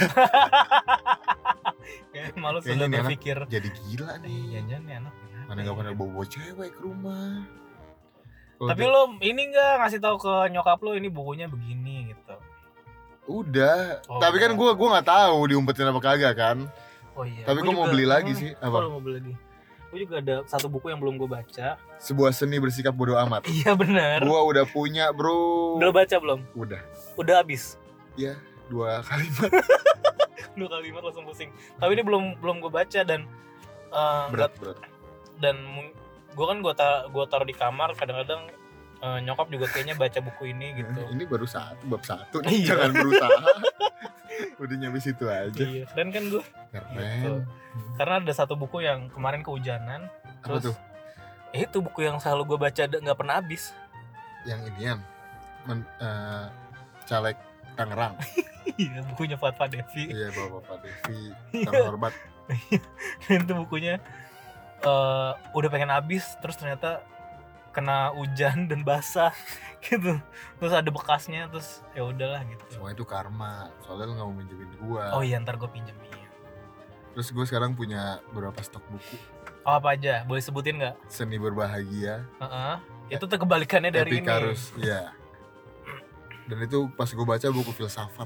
[2.12, 4.40] ya, malu sudah berpikir jadi gila eh nih.
[4.62, 5.66] jangan nih anak kenapa Mana ya?
[5.66, 7.32] gak pernah bawa cewek ke rumah.
[8.56, 12.36] Kalau tapi lo ini enggak ngasih tahu ke nyokap lo ini bukunya begini gitu
[13.30, 16.58] udah, Oh, tapi kan gua gua nggak tahu diumpetin apa kagak kan.
[17.14, 19.34] oh iya Tapi gua mau beli lagi sih, apa mau beli lagi
[19.90, 23.50] gue juga ada satu buku yang belum gue baca Sebuah seni bersikap bodoh amat.
[23.52, 25.78] iya bener Gua udah punya, Bro.
[25.78, 26.82] udah baca belum Udah.
[27.16, 27.76] udah habis
[28.70, 29.50] Dua kalimat.
[30.54, 33.26] dua kalimat langsung pusing tapi ini belum belum gue baca dan
[33.90, 34.78] eh, Berat, berat.
[35.38, 35.56] dan
[36.30, 38.46] gue kan gue ta gua taruh di kamar kadang-kadang
[39.00, 42.44] eh, nyokap juga kayaknya baca buku ini gitu Ini baru satu, bab satu.
[42.44, 42.74] Iya.
[42.74, 43.44] Jangan berusaha.
[44.56, 45.52] udah nyampe situ aja.
[45.60, 47.44] iya keren kan gue Keren.
[47.98, 50.08] karena ada satu buku yang kemarin kehujanan
[50.40, 50.76] Apa terus tuh?
[51.52, 53.76] eh, itu buku yang selalu gue baca nggak pernah habis
[54.44, 55.00] Yang inian.
[55.66, 56.48] Men, eh,
[57.04, 57.36] caleg
[57.74, 58.16] Tangerang.
[58.80, 61.20] iya bukunya Fatwa Devi iya bapak-bapak Devi
[61.52, 61.66] Iya.
[61.68, 62.14] kami hormat
[63.34, 64.00] itu bukunya
[64.80, 67.04] eh, udah pengen habis terus ternyata
[67.80, 69.32] kena hujan dan basah
[69.88, 70.20] gitu.
[70.60, 72.64] Terus ada bekasnya terus ya udahlah gitu.
[72.68, 75.16] Semua itu karma soalnya lu nggak mau minjemin gua.
[75.16, 76.12] Oh iya ntar gue pinjemin
[77.10, 79.18] terus gue sekarang punya beberapa stok buku.
[79.66, 80.24] Oh apa aja?
[80.24, 80.96] Boleh sebutin nggak?
[81.10, 82.24] Seni berbahagia.
[82.38, 82.76] Heeh.
[83.10, 84.22] itu tuh kebalikannya dari ini.
[84.22, 85.10] Epikarus ya
[86.50, 88.26] dan itu pas gue baca buku filsafat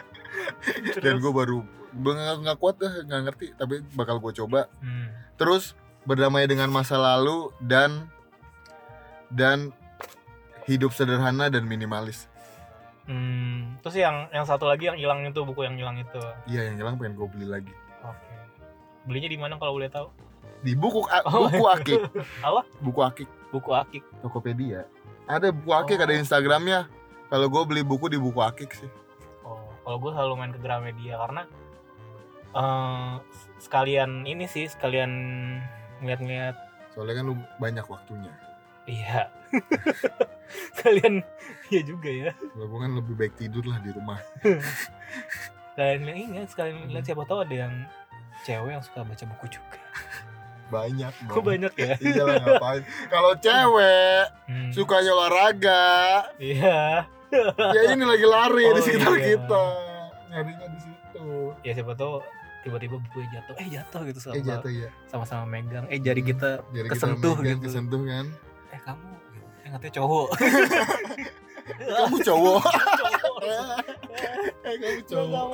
[1.04, 1.60] dan gue baru
[1.92, 4.72] gue nggak nggak kuat dah nggak ngerti tapi bakal gue coba.
[4.80, 5.12] Hmm.
[5.36, 5.76] terus
[6.10, 8.10] berdamai dengan masa lalu dan
[9.30, 9.70] dan
[10.66, 12.26] hidup sederhana dan minimalis
[13.06, 16.20] Hmm, terus yang yang satu lagi yang hilang itu buku yang hilang itu.
[16.46, 18.34] iya yang hilang pengen gue beli lagi Oke.
[19.02, 20.06] Belinya di mana kalau boleh tahu?
[20.60, 22.00] di buku Oh, buku akik
[22.46, 22.62] Apa?
[22.78, 24.02] buku akik Buku Akik.
[24.20, 24.86] Tokopedia
[25.26, 26.06] ada buku akik Oh.
[26.06, 26.86] ada instagramnya
[27.26, 28.90] kalau gue beli buku di buku akik sih
[29.42, 31.42] Oh, kalau gue selalu main ke Gramedia karena
[32.50, 33.12] eh
[33.58, 35.10] sekalian ini sih, sekalian
[36.00, 36.56] ngeliat-ngeliat
[36.90, 38.32] soalnya kan lu banyak waktunya
[38.84, 39.30] iya.
[40.74, 41.22] sekalian
[41.68, 42.30] iya juga ya.
[42.34, 44.18] kalau gue kan lebih baik tidur lah di rumah
[45.70, 47.72] Sekalian lihat ingat, sekalian lihat siapa tahu ada yang
[48.42, 49.78] cewek yang suka baca buku juga.
[50.68, 51.94] banyak Kok dong banyak ya?
[51.96, 55.86] iya lah ngapain kalau cewek Hmm, sukanya olahraga
[56.36, 57.06] Iya.
[57.56, 59.24] ya ini lagi lari di Oh, sekitar iya.
[59.32, 59.64] kita
[60.28, 61.28] nyarinya di situ
[61.62, 62.18] Ya siapa tahu
[62.60, 63.54] tiba-tiba bukunya jatuh.
[63.56, 65.84] Eh jatuh gitu sama eh jatuh ya sama-sama megang.
[65.88, 67.66] Eh jari kita Jadi kesentuh kita megang, gitu.
[67.68, 68.26] kesentuh kan?
[68.70, 69.08] Eh kamu
[69.60, 70.28] eh katanya cowok.
[71.70, 72.62] Kamu cowok.
[74.66, 75.46] Eh kamu cowok.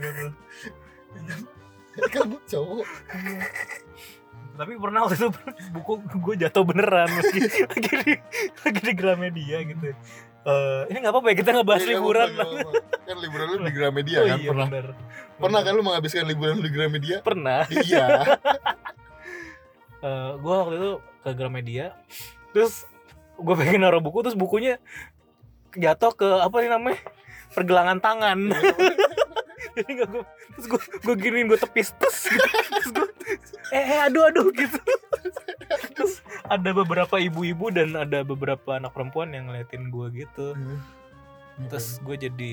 [0.00, 0.26] gitu.
[2.10, 2.86] Kamu cowok.
[4.50, 5.28] Tapi pernah waktu itu
[5.72, 8.12] buku gue jatuh beneran lagi lagi di
[8.60, 9.96] lagi di Gramedia gitu
[10.40, 12.24] Eh, ini nggak apa-apa ya kita ngebahas Iya, nggak liburan.
[12.26, 13.04] apa-apa, nggak apa-apa.
[13.04, 14.66] kan liburan lu di Gramedia oh kan iya pernah?
[14.66, 14.86] bener.
[15.36, 17.16] Pernah kan lu menghabiskan liburan lu di Gramedia?
[17.20, 17.60] Pernah.
[17.68, 18.06] Iya.
[20.40, 21.86] Gue waktu itu ke Gramedia
[22.50, 22.88] terus
[23.36, 24.80] gue pengen naruh buku terus bukunya
[25.72, 26.98] jatuh ke apa nih namanya
[27.50, 28.38] pergelangan tangan
[29.76, 30.24] jadi nggak gue
[30.56, 33.08] terus gue gue giniin gue tepis terus terus gue
[33.70, 34.48] eh, eh aduh aduh.
[34.50, 34.78] gitu.
[35.94, 40.58] Terus ada beberapa ibu-ibu dan ada beberapa anak perempuan yang ngeliatin gue gitu.
[41.70, 42.52] Terus gue jadi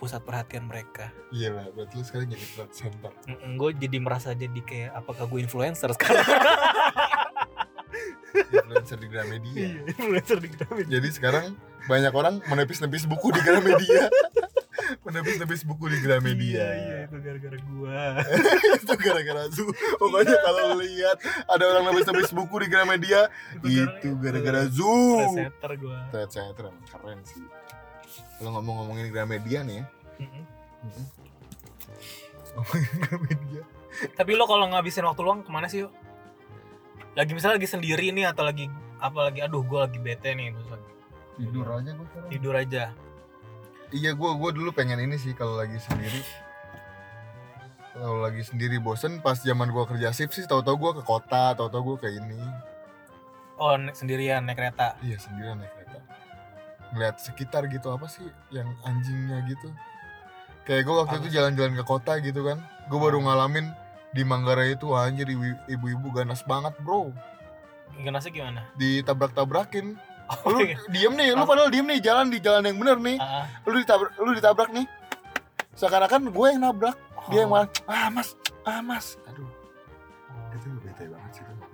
[0.00, 1.12] pusat perhatian mereka.
[1.30, 3.12] Iya lah berarti lu sekarang jadi trend center.
[3.54, 6.26] Gue jadi merasa jadi kayak apakah gue influencer sekarang?
[8.34, 9.68] Influencer di Gramedia.
[9.86, 10.92] Influencer di Gramedia.
[10.98, 11.46] Jadi sekarang
[11.84, 14.08] banyak orang menepis-nepis buku di Gramedia
[15.04, 16.54] menepis-nepis buku di Gramedia.
[16.54, 17.98] Iya iya itu gara-gara gue
[18.82, 19.64] itu gara-gara Zu
[20.00, 21.16] pokoknya kalau lu lihat
[21.48, 23.20] ada orang nepis-nepis buku di Gramedia
[23.64, 27.42] itu gara-gara Zu Resetter gue Trend center emang keren sih.
[28.40, 29.84] Kalau ngomong-ngomongin Gramedia nih ya.
[32.54, 33.62] Ngomongin Gramedia.
[34.18, 35.92] Tapi lo kalau ngabisin waktu luang ke mana sih yuk
[37.14, 38.66] lagi misalnya lagi sendiri nih atau lagi
[38.98, 39.38] apa lagi?
[39.38, 40.90] Aduh gue lagi bete nih terus lagi
[41.34, 42.30] tidur aja gue sekarang.
[42.30, 42.84] Tidur aja
[43.92, 46.20] Iya gue gua dulu pengen ini sih kalau lagi sendiri.
[47.94, 51.94] Kalau lagi sendiri bosen pas zaman gua kerja shift sih tahu-tahu gua ke kota tahu-tahu
[51.94, 52.40] gua ke ini.
[53.54, 54.98] Oh naik sendirian naik kereta?
[54.98, 55.98] Iya sendirian naik kereta.
[56.90, 59.70] Ngeliat sekitar gitu apa sih yang anjingnya gitu?
[60.66, 61.22] Kayak gua waktu Apa?
[61.22, 62.58] itu jalan-jalan ke kota gitu kan.
[62.90, 63.70] Gua baru ngalamin
[64.10, 67.14] di Manggarai itu anjir ibu- ibu-ibu ganas banget bro.
[67.94, 68.60] Ganasnya gimana?
[68.74, 69.94] Ditabrak-tabrakin
[70.44, 70.58] lu
[70.88, 71.48] diem nih lu Ah.
[71.48, 73.16] padahal diem nih jalan di jalan yang bener nih.
[73.18, 73.44] Ah, ah.
[73.64, 74.86] lu ditabrak lu ditabrak nih.
[75.74, 76.96] Seakan-akan gue yang nabrak
[77.28, 77.58] dia yang Oh.
[77.58, 78.28] malah ah mas
[78.62, 79.06] ah mas.
[79.26, 79.48] Aduh.
[80.54, 81.72] Itu bete banget sih tuh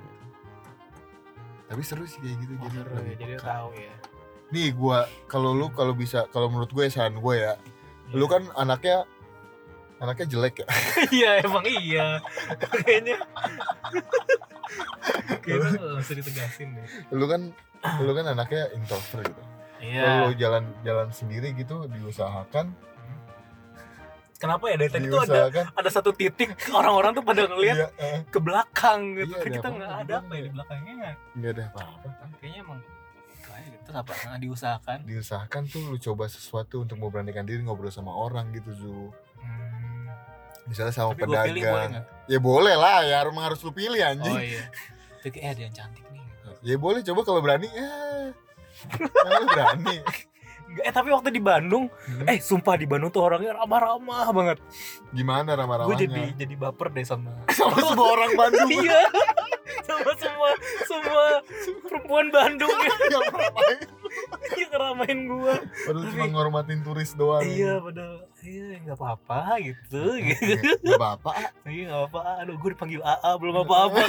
[1.71, 3.95] tapi seru sih kayak gitu Oh, jadi seru ya, jadi tahu ya.
[4.51, 4.99] Nih gue
[5.31, 7.55] kalau lu kalau bisa kalau menurut gue saran gue ya
[8.11, 9.07] lu kan anaknya
[10.03, 10.67] anaknya jelek ya?
[11.15, 12.19] Iya emang iya.
[12.59, 13.17] Kayaknya.
[15.47, 16.85] Kayaknya harus ditegasin deh.
[17.13, 17.55] lu kan
[18.07, 19.43] lu kan anaknya introvert gitu.
[19.81, 20.03] Iya.
[20.05, 22.73] Kalau lu jalan jalan sendiri gitu diusahakan.
[24.41, 24.77] Kenapa ya?
[24.81, 29.21] Dari tadi tuh ada ada satu titik orang-orang tuh pada ngelihat iya, eh, ke belakang
[29.21, 29.37] gitu.
[29.37, 30.41] Iya, ada kita nggak ada apa ya belakang.
[30.41, 30.95] di belakangnya
[31.37, 32.09] nggak ada apa-apa.
[32.41, 32.81] Kayaknya emang
[33.91, 34.13] itu apa?
[34.15, 34.99] Nggak diusahakan?
[35.05, 38.99] Diusahakan tuh lu coba sesuatu untuk memberanikan diri ngobrol sama orang gitu Zu.
[39.41, 40.13] Hmm.
[40.69, 41.91] misalnya sama tapi boleh pedagang.
[41.91, 42.05] nggak?
[42.31, 44.31] Ya boleh lah ya emang harus lu pilih anjing.
[44.31, 44.71] Oh iya.
[45.19, 46.20] Tapi kayak eh, ada yang cantik nih
[46.61, 47.91] ya boleh coba kalau berani ya.
[48.91, 49.97] Kalau berani.
[50.71, 51.91] Nggak, eh tapi waktu di Bandung
[52.25, 54.59] eh sumpah di Bandung tuh orangnya ramah-ramah banget.
[55.11, 56.01] Gimana gue ramah-ramahnya?
[56.01, 58.71] jadi jadi baper deh sama sama semua orang Bandung.
[58.71, 59.03] Iya.
[59.85, 60.51] Sama semua
[60.87, 61.27] semua
[61.85, 62.71] perempuan Bandung.
[63.11, 63.79] Yang ngapain
[64.59, 65.55] yang ramah nyamain gua.
[65.87, 67.47] Padahal Tapi- cuma ngormatin turis doang.
[67.47, 70.03] iya padahal iya nggak apa-apa gitu.
[70.19, 71.31] Gitu Gak apa-apa.
[71.71, 74.03] iya nggak apa aduh gue dipanggil AA belum apa-apa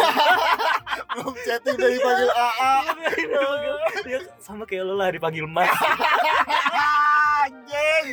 [1.11, 2.73] Belum chatting udah dipanggil AA.
[4.03, 5.67] Ya, sama kayak lo lah dipanggil Mas
[7.41, 8.07] Anjing.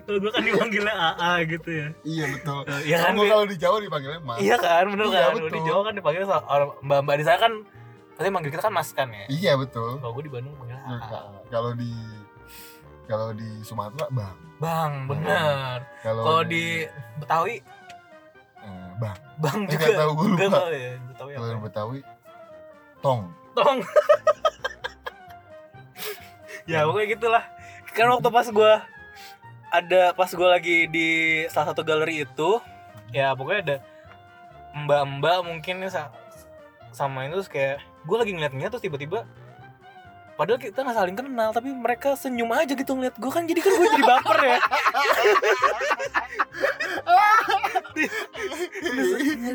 [0.00, 2.60] kalau gue kan dipanggilnya AA gitu ya Iya betul.
[2.66, 4.38] Eh, Iya kan kalau di Jawa dipanggilnya Mas.
[4.38, 5.50] iya kan bener Iya, kan betul.
[5.50, 7.52] di Jawa kan dipanggil orang mbak-mbak di sana kan
[8.12, 9.96] pasti manggil kita kan Mas kan ya Iya betul.
[9.96, 11.92] kalau gue di Bandung panggil Nah, AA Kalau di
[13.04, 14.36] kalau di Sumatera Bang.
[14.58, 16.84] Bang bener Kalau di
[17.16, 17.56] Betawi
[18.98, 19.16] Bang.
[19.36, 19.84] Bang Eh, juga.
[19.84, 20.58] nggak tahu, gue lupa.
[20.58, 21.98] Tahu ya Betawi Kalau apa di Betawi
[22.98, 23.20] Tong.
[23.52, 23.78] tong.
[26.66, 27.44] Ya pokoknya gitulah.
[27.90, 28.84] Kan waktu pas gua
[29.68, 31.08] ada pas gua lagi di
[31.46, 32.60] salah satu galeri itu
[33.08, 33.76] ya pokoknya ada
[34.78, 36.12] mbak-mbak mungkin ya sa-
[36.90, 39.24] sama itu terus kayak gue lagi ngeliat-ngeliat terus tiba-tiba
[40.34, 43.72] padahal kita nggak saling kenal tapi mereka senyum aja gitu ngeliat gue kan jadi kan
[43.74, 44.58] gue jadi baper ya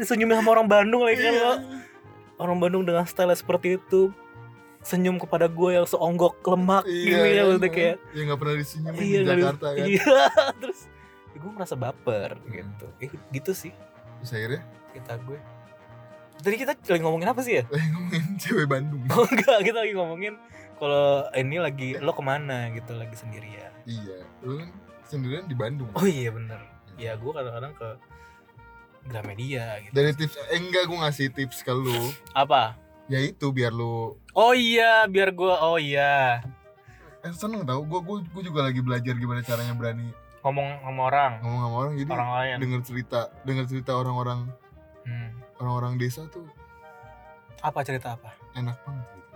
[0.04, 1.54] senyumnya sama orang Bandung lagi kan lo
[2.38, 4.10] orang Bandung dengan style seperti itu
[4.84, 9.20] senyum kepada gue yang seonggok lemak gini ya maksudnya kayak Ya nggak pernah disenyumin iya
[9.20, 9.86] di Jakarta kan.
[9.88, 10.16] iya
[10.62, 10.80] terus
[11.34, 12.86] gue merasa baper gitu.
[13.00, 13.74] Eh, gitu sih.
[14.22, 14.62] Terus akhirnya?
[14.92, 15.40] Kita gue
[16.38, 17.64] tadi kita lagi ngomongin apa sih ya?
[17.68, 19.02] Eh, ngomongin cewek Bandung.
[19.08, 20.34] oh enggak kita lagi ngomongin
[20.76, 23.72] kalau ini lagi lo ke mana gitu lagi sendirian.
[23.84, 24.70] Iya, lu kan
[25.08, 25.88] sendirian di Bandung.
[25.96, 26.60] oh iya bener.
[27.00, 27.88] Ya gue kadang-kadang ke
[29.04, 32.12] Gramedia gitu Dari tips eh, enggak gue ngasih tips ke lu.
[32.32, 36.40] apa Ya itu biar lu oh iya biar gue oh iya
[37.20, 40.08] eh, seneng tau gue gue gue juga lagi belajar gimana caranya berani
[40.40, 44.48] ngomong sama orang ngomong sama orang jadi orang lain dengar cerita dengar cerita orang-orang
[45.04, 45.36] Hmm.
[45.58, 46.48] orang-orang desa tuh
[47.60, 49.36] apa cerita apa enak banget gitu.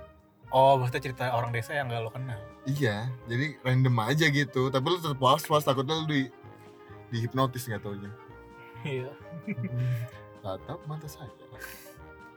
[0.49, 4.68] oh maksudnya cerita orang desa yang gak lo kenal Iya, jadi random aja gitu.
[4.68, 6.28] Tapi lu tetap was-was takutnya lu di
[7.07, 8.11] dihipnotis nggak taunya.
[8.84, 9.11] Iya
[10.39, 11.28] Tatap mata saya.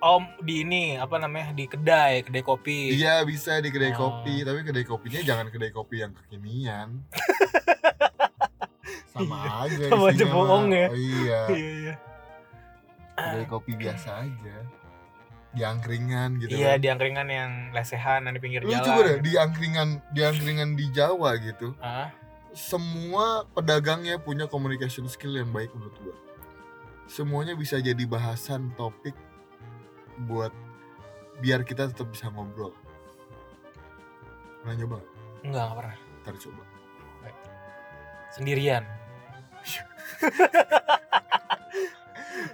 [0.01, 4.23] om di ini apa namanya di kedai kedai kopi Iya bisa di kedai Oh.
[4.23, 6.89] kopi, tapi kedai kopinya jangan kedai kopi yang kekinian.
[9.13, 10.87] Sama aja Sama aja bohong ya.
[10.89, 11.95] Oh, iya, iya iya
[13.13, 14.57] kedai kopi biasa aja.
[15.51, 16.55] Di angkringan gitu.
[16.55, 16.79] iya kan.
[16.79, 20.85] di angkringan yang lesehan di pinggir Lu jalan coba deh di angkringan di angkringan di
[20.91, 21.75] Jawa gitu.
[21.79, 22.09] ah
[22.51, 26.15] Semua pedagangnya punya communication skill yang baik menurut gua.
[27.11, 29.19] Semuanya bisa jadi bahasan topik
[30.31, 30.55] buat
[31.43, 32.71] biar kita tetap bisa ngobrol.
[34.63, 34.99] Pernah nyoba?
[35.41, 36.63] enggak enggak pernah Ntar coba.
[38.31, 38.85] sendirian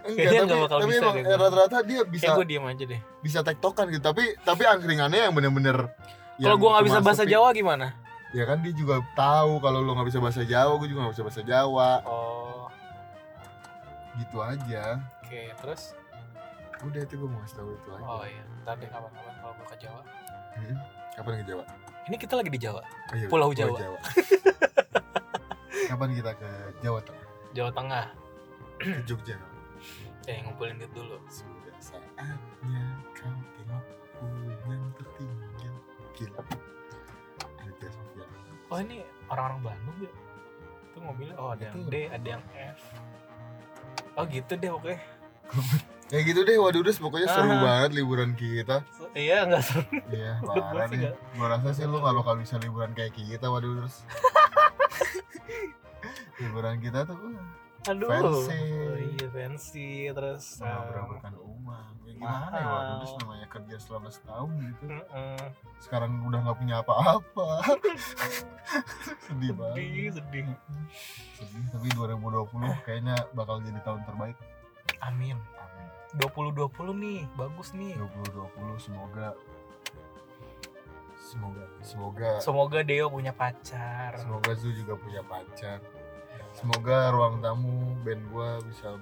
[0.07, 1.37] Enggak, Kayaknya tapi, nggak bakal tapi bisa emang deh gua.
[1.37, 4.03] rata-rata dia bisa kayak gue diem aja deh bisa tektokan gitu.
[4.07, 5.77] Tapi tapi angkringannya yang bener-bener
[6.39, 7.23] kalau gue nggak bisa bahasa.
[7.27, 7.87] Jawa gimana
[8.33, 11.25] Ya kan dia juga tahu kalau lo nggak bisa bahasa Jawa, gue juga nggak bisa
[11.27, 11.91] bahasa Jawa.
[12.07, 12.36] oh
[14.17, 14.83] Gitu aja.
[15.21, 15.83] oke terus
[16.79, 18.05] Udah itu gue mau kasih tahu itu aja.
[18.05, 20.03] oh iya ntar deh kapan-kapan kalau gue ke Jawa
[20.57, 20.77] Hmm,
[21.13, 21.65] Kapan ke Jawa?
[22.07, 23.77] ini kita lagi di Jawa Oh, iya, Pulau Jawa.
[25.87, 26.51] Kapan kita ke
[26.81, 27.27] Jawa Tengah?
[27.53, 28.05] Jawa Tengah
[28.77, 29.37] Ke Jogja.
[30.29, 32.35] eh ngumpulin duit dulu Sudah saatnya
[33.13, 34.27] kau tengokku
[34.67, 35.75] yang tertinggal.
[36.13, 36.43] Gila.
[38.67, 40.13] Oh ini orang-orang Bandung ya
[40.87, 41.87] itu mobilnya oh ada yang Itu.
[41.87, 42.81] D ada yang F
[44.17, 44.93] oh gitu deh oke
[46.07, 47.59] Ya gitu deh, waduh Des, pokoknya seru Ah.
[47.59, 48.79] banget liburan kita.
[49.13, 51.11] iya nggak seru Iya, parah sih nih.
[51.35, 54.07] Gua rasa sih lu gak bakal bisa liburan kayak kita, waduh Des.
[56.39, 57.43] liburan kita tuh uh,
[57.87, 58.59] aduh Fancy.
[58.67, 61.93] oh iya fancy terus um, mengaburkan uang.
[62.03, 62.67] Ya gimana ya, mahal.
[62.67, 64.85] waduh Des namanya kerja selama setahun gitu.
[64.89, 65.39] mm-mm.
[65.79, 67.49] Sekarang udah gak punya apa-apa.
[69.27, 69.77] Sedih banget.
[69.79, 70.45] sedih sedih
[71.35, 72.51] Sedih, tapi 2020
[72.83, 74.37] kayaknya bakal jadi tahun terbaik.
[75.03, 75.87] amin Amin.
[76.17, 79.35] 2020 nih bagus nih 2020 semoga
[81.19, 85.83] semoga semoga semoga Deo punya pacar semoga Zu juga punya pacar.
[86.57, 88.97] Semoga ruang tamu band gua bisa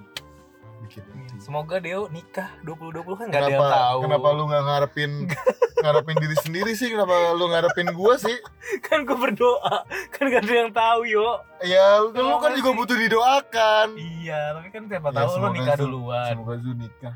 [0.77, 1.39] bikin itu.
[1.39, 5.11] semoga Deo nikah 2020 kan nggak ada yang tahu kenapa lu nggak ngarepin
[5.81, 6.89] ngarepin diri sendiri sih?
[6.89, 8.35] Kenapa lu ngarepin gua sih?
[8.81, 12.77] kan gue berdoa kan gak ada yang tahu yo Ya lu Terima kan juga kasih.
[12.77, 13.87] butuh didoakan.
[13.95, 17.15] iya tapi kan siapa Ya, tahu semoga nikah duluan Semoga Zu nikah.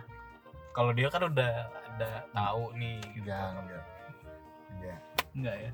[0.72, 3.28] kalau dia kan udah ada tahu nih gitu.
[3.28, 3.84] Enggak, enggak.
[4.72, 4.98] Enggak.
[5.32, 5.72] enggak ya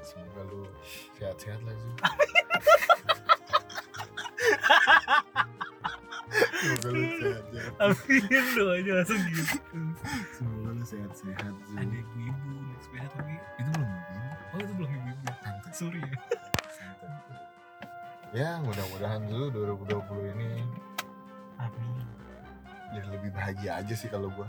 [0.00, 0.60] Semoga lu
[1.14, 1.90] sehat-sehat lah Zu.
[6.56, 9.56] semoga lu sehat-sehat Amin doanya langsung gitu.
[10.34, 11.54] semoga lu sehat-sehat.
[11.78, 12.52] Ada ibu-ibu
[13.16, 14.14] tapi itu belum ibu
[14.54, 15.26] oh itu belum ibu-ibu.
[15.76, 16.18] Sorry ya.
[18.34, 20.50] ya mudah-mudahan dulu 2020 ini
[21.56, 22.00] Amin.
[22.92, 24.44] jadi lebih bahagia aja sih kalau gua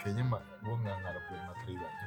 [0.00, 2.06] kayaknya mak gua nggak ngarepin materi banyak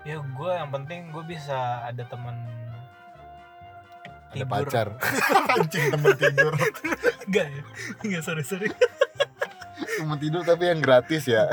[0.00, 2.32] Ya gue yang penting gue bisa ada teman
[4.30, 4.46] ada Tidur.
[4.46, 4.86] pacar
[5.58, 6.54] anjing temen tidur
[7.26, 7.62] Enggak ya?
[8.00, 8.68] Enggak sorry sorry.
[9.98, 11.50] temen tidur tapi yang gratis ya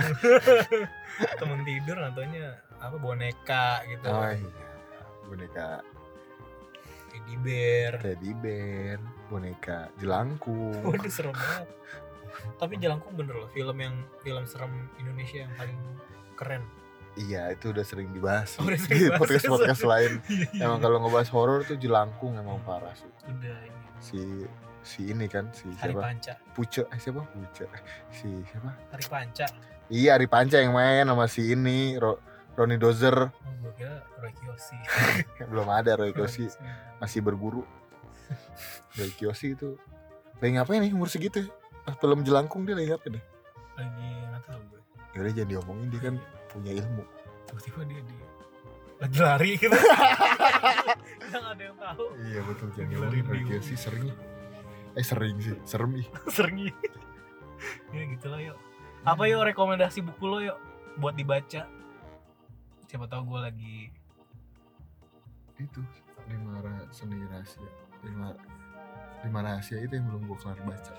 [1.42, 4.06] temen tidur nontonnya apa boneka gitu.
[4.08, 4.68] oh iya
[5.26, 5.70] boneka
[7.10, 7.92] Teddy bear.
[7.98, 11.68] teddy bear boneka jelangkung Waduh serem banget.
[12.62, 14.70] Tapi Jelangkung bener loh film yang film serem
[15.02, 15.80] Indonesia yang paling
[16.38, 16.62] keren.
[17.20, 19.20] Iya itu udah sering dibahas Oh, udah sering di dibahas.
[19.20, 20.64] podcast podcast lain Iya, iya.
[20.64, 24.20] emang kalau ngebahas horor tuh jelangkung emang parah sih udah ini si
[24.82, 26.34] si ini kan si Hari siapa Panca.
[26.54, 27.66] Puce eh siapa Puce
[28.10, 29.46] si siapa Hari Panca.
[29.90, 32.22] iya Ari Panca yang main sama si ini Ro,
[32.54, 34.78] Roni Dozer Oh, gue kira Roy Kiyoshi.
[35.52, 36.48] belum ada Roy Kiyoshi
[36.98, 37.66] masih berguru
[38.94, 39.76] Roy Kiyoshi itu
[40.38, 41.50] lagi ngapain nih umur segitu ya?
[41.82, 43.24] Pas film jelangkung dia lagi ngapain nih
[43.76, 44.82] Lagi nggak tahu gue.
[45.14, 46.16] yaudah jangan diomongin dia kan
[46.58, 47.04] punya ilmu
[47.48, 48.16] Tiba-tiba dia di
[48.98, 49.78] lagi lari gitu.
[51.30, 52.06] Yang ada yang tahu.
[52.26, 54.10] iya betul diomongin lari Kiyoshi sering
[54.98, 56.74] eh sering sih serem ih Sering
[57.94, 58.58] Ya gitu lah yuk.
[59.06, 60.58] Apa yuk rekomendasi buku lo yuk
[60.98, 61.70] buat dibaca?
[62.90, 63.78] Siapa tahu gue lagi
[65.58, 65.82] itu
[66.30, 66.62] lima
[66.94, 67.66] seni rahasia
[68.06, 68.30] lima
[69.26, 70.94] lima rahasia itu yang belum gue kelar baca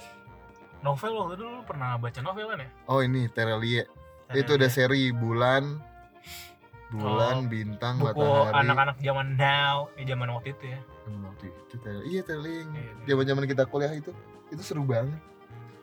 [0.82, 2.68] novel waktu dulu lu pernah baca novel kan ya?
[2.90, 3.86] oh ini Terelie
[4.30, 5.80] itu udah seri bulan
[6.90, 10.80] bulan Oh, bintang buku matahari anak-anak zaman now, eh zaman waktu itu ya.
[11.04, 13.04] Hmm, waktu itu Terelie iya Terelie yang Iya, iya.
[13.06, 14.10] zaman zaman kita kuliah itu
[14.48, 15.20] itu seru banget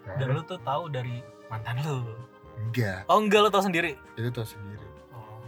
[0.08, 2.10] Dan lu tuh tahu dari mantan lu.
[2.60, 3.94] enggak Oh enggak lu tahu sendiri.
[4.14, 5.42] itu tau sendiri Oh,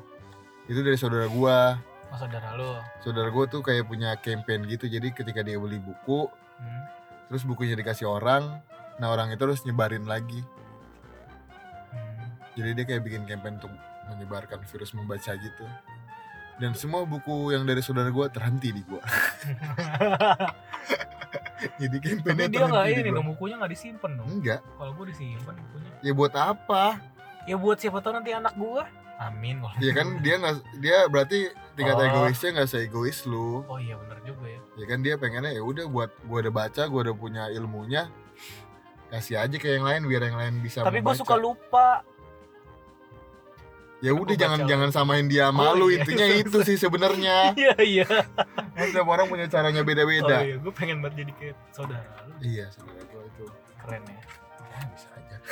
[0.68, 2.78] itu dari saudara gua oh saudara lu.
[3.00, 6.84] saudara gua tuh kayak punya campaign gitu jadi ketika dia beli buku Hmm.
[7.28, 8.62] terus bukunya dikasih orang
[8.98, 10.42] nah orang itu harus nyebarin lagi.
[12.58, 13.70] Jadi dia kayak bikin campaign untuk
[14.08, 15.66] menyebarkan virus membaca gitu
[16.58, 18.98] dan semua buku yang dari saudara gua terhenti di gua
[21.78, 24.28] jadi Tapi campaignnya dia nggak terhenti ini di gua dong bukunya nggak disimpan dong.
[24.32, 25.92] enggak Kalau gue disimpan bukunya.
[26.02, 26.84] ya buat apa
[27.48, 28.84] Ya buat siapa tahu nanti anak gua.
[29.18, 29.80] Amin kalau.
[29.80, 31.38] ya kan dia nggak dia berarti
[31.74, 32.04] tingkat Oh.
[32.04, 34.60] egoisnya nggak seegois lu Oh iya benar juga ya.
[34.76, 38.12] ya kan dia pengennya ya udah buat gua udah baca gua udah punya ilmunya
[39.08, 42.04] kasih aja ke yang lain biar yang lain bisa Tapi gue suka lupa.
[43.98, 44.70] Ya udah jangan baca.
[44.70, 45.98] jangan samain dia sama Oh, iya.
[45.98, 48.08] intinya itu sih sebenarnya Iya iya.
[48.72, 52.34] Kan setiap orang punya caranya Oh beda-beda iya, gue pengen banget jadi kayak saudara lu.
[52.40, 53.44] iya saudara gua itu
[53.78, 54.20] Keren ya.
[54.70, 55.38] ya bisa aja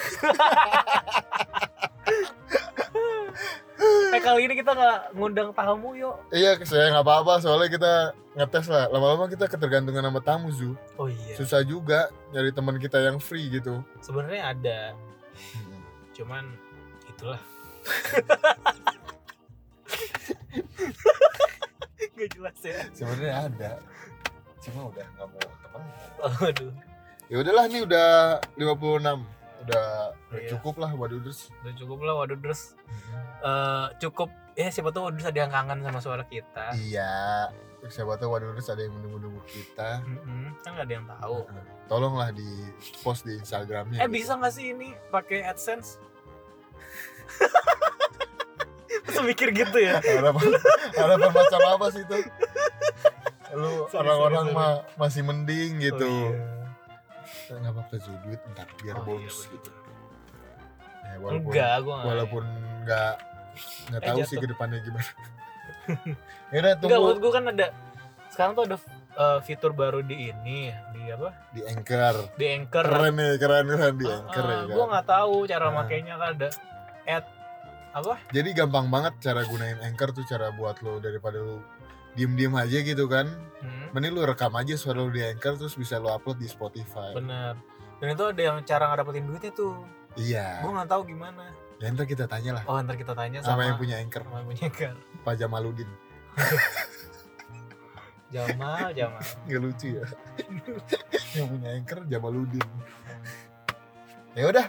[4.08, 6.16] Eh kali ini kita nggak ngundang tamu yuk.
[6.32, 7.94] iya saya nggak apa-apa soalnya kita
[8.34, 11.36] ngetes lah lama-lama kita ketergantungan sama tamu zu Oh iya.
[11.36, 14.80] susah juga nyari teman kita yang free gitu Sebenarnya ada,
[16.14, 16.48] cuman
[17.10, 17.42] itulah.
[22.16, 22.80] Gak jelas ya.
[22.92, 23.72] sebenarnya ada
[24.58, 25.84] cuma udah nggak mau teman
[26.42, 26.72] Aduh,
[27.28, 28.10] ya udahlah nih udah
[28.58, 29.22] 56 udah
[29.62, 29.86] udah
[30.36, 30.50] Iya.
[30.52, 32.74] cukup lah waduders udah cukup lah waduh terus
[33.42, 36.74] eh, cukup ya siapa tahu waduh ada yang kangen sama suara kita.
[36.80, 37.50] iya
[37.86, 41.38] siapa tahu waduders ada yang menunggu-nunggu kita Mm-mm, kan nggak ada yang tahu.
[41.86, 42.50] tolonglah di
[43.00, 44.16] post di instagramnya Eh gitu.
[44.16, 46.02] bisa nggak sih ini pakai AdSense?
[49.26, 49.98] Mikir gitu ya?
[49.98, 50.54] harapan
[50.94, 52.18] harapan macam apa sih itu
[53.56, 56.30] lu orang-orang mah masih mending gitu Oh,
[57.48, 57.58] iya.
[57.58, 59.54] nggak apa-apa sih duit ntar biar Oh, iya, bonus betul.
[59.56, 59.70] gitu
[61.02, 62.44] ya, walaupun Enggak, gua walaupun
[62.84, 63.14] nggak
[63.88, 65.10] nggak Eh, tahu sih ke depannya gimana
[66.54, 67.68] ya udah Enggak, tunggu menurut gue kan ada
[68.28, 68.78] sekarang tuh ada
[69.16, 71.30] eh, fitur baru di ini di apa?
[71.50, 72.84] di anchor Di Anchor.
[72.84, 74.70] keren nih keren keren di anchor ya kan?
[74.70, 75.74] gue nggak tahu cara Ah.
[75.76, 76.50] makainya kan ada
[77.06, 77.26] add
[77.92, 78.20] apa?
[78.30, 81.64] jadi gampang banget cara gunain anchor tuh cara buat lo daripada lo
[82.14, 85.98] diem-diem aja gitu kan Hmm, mending lo rekam aja suara lo di anchor terus bisa
[85.98, 87.58] lo upload di Spotify bener.
[87.98, 89.74] Dan itu ada yang cara ngedapetin duitnya tuh.
[90.14, 91.50] iya Gue nggak tahu gimana.
[91.76, 94.38] ya ntar kita tanya lah Oh ntar kita tanya sama, sama, yang punya anchor sama
[94.38, 94.96] yang punya Anchor.
[95.24, 95.90] Pak Jamaludin
[98.34, 99.22] Jamal, Jamal.
[99.48, 100.06] nggak lucu ya
[101.36, 102.68] yang punya anchor Jamaludin
[104.34, 104.68] ya udah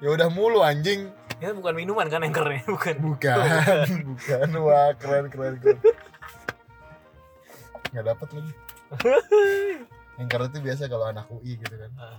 [0.00, 1.06] ya udah mulu anjing
[1.40, 2.94] Ini bukan minuman kan Anchornya, bukan.
[3.00, 3.40] bukan
[4.12, 5.78] bukan wah keren keren keren
[7.90, 8.52] nggak dapat lagi
[10.20, 12.18] anchor itu biasa kalau anak UI gitu kan Ah.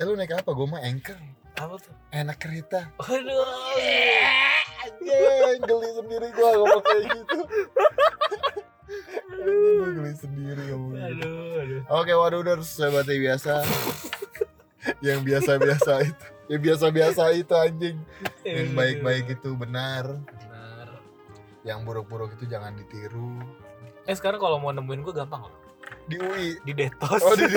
[0.00, 0.50] Eh lu naik apa?
[0.50, 1.14] Gue mah anchor.
[1.54, 1.92] Apa tuh?
[2.10, 2.88] Enak kereta.
[2.98, 3.44] Aduh.
[4.82, 7.38] Anjing, geli sendiri gue ngomong kayak gitu.
[9.30, 11.06] Anjing, gue geli sendiri ngomong gitu.
[11.06, 11.80] Aduh, aduh.
[11.92, 12.56] Oke, waduh udah
[13.06, 13.52] yang biasa.
[15.04, 16.26] yang biasa-biasa itu.
[16.46, 17.96] Yang biasa-biasa itu anjing.
[18.46, 20.18] Yang baik-baik itu benar.
[20.18, 20.88] Benar.
[21.62, 23.38] Yang buruk-buruk itu jangan ditiru.
[24.02, 25.54] Eh sekarang kalau mau nemuin gue gampang loh.
[26.04, 26.58] Di UI.
[26.60, 27.22] Di Detos.
[27.22, 27.46] Oh, di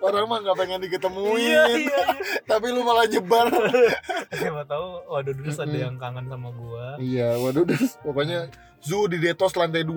[0.00, 1.36] Orang mah gak pengen diketemuin.
[1.36, 2.02] iya, iya, iya.
[2.42, 3.52] Tapi lu malah nyebar.
[4.32, 6.96] Siapa tahu waduh dulu ada yang kangen sama gua.
[6.96, 7.76] iya, waduh udah.
[8.00, 8.48] Pokoknya
[8.80, 9.92] zoo di Detos lantai 2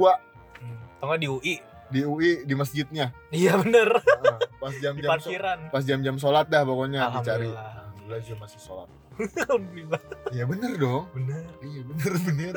[0.53, 0.79] Hmm.
[0.95, 1.55] Atau nggak di UI.
[1.93, 3.13] Di UI di masjidnya.
[3.29, 4.01] Iya bener.
[4.01, 5.31] Heeh, Pas Di jam-jam so-
[5.69, 7.45] pas jam-jam sholat dah pokoknya dicari.
[7.53, 7.69] Alhamdulillah.
[7.93, 8.89] Alhamdulillah juga masih sholat.
[9.45, 10.01] Alhamdulillah.
[10.33, 11.03] Iya bener dong.
[11.13, 11.43] Bener.
[11.61, 12.53] Iya bener bener.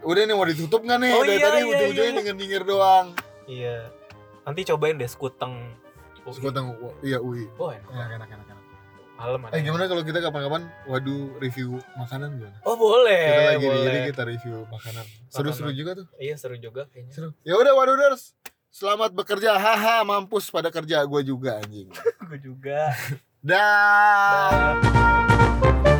[0.00, 1.12] Udah nih mau ditutup nggak nih?
[1.12, 2.16] Oh, Dari iya, tadi iya, ujung-ujungnya iya.
[2.16, 3.06] nyengir-nyengir doang.
[3.44, 3.76] Iya.
[4.46, 5.54] Nanti cobain deh skuteng.
[6.26, 6.34] UI.
[6.34, 6.66] Sekoteng
[7.02, 7.46] iya UI.
[7.58, 7.86] Oh, enak.
[7.90, 8.55] Enak enak enak enak.
[9.16, 9.52] Malam ada.
[9.56, 12.58] Eh gimana kalau kita kapan-kapan waduh review makanan gimana?
[12.68, 13.24] Oh boleh.
[13.24, 13.88] kita lagi di boleh.
[13.88, 15.04] ini kita review makanan.
[15.32, 16.06] Seru-seru juga tuh.
[16.20, 17.12] Iya seru juga kayaknya.
[17.16, 17.28] Seru.
[17.40, 18.36] Ya udah waduders.
[18.68, 19.56] Selamat bekerja.
[19.56, 21.88] Haha, mampus pada kerja gue juga anjing.
[22.28, 22.92] Gue juga.
[23.40, 24.76] Dah.
[24.84, 25.95] Dah.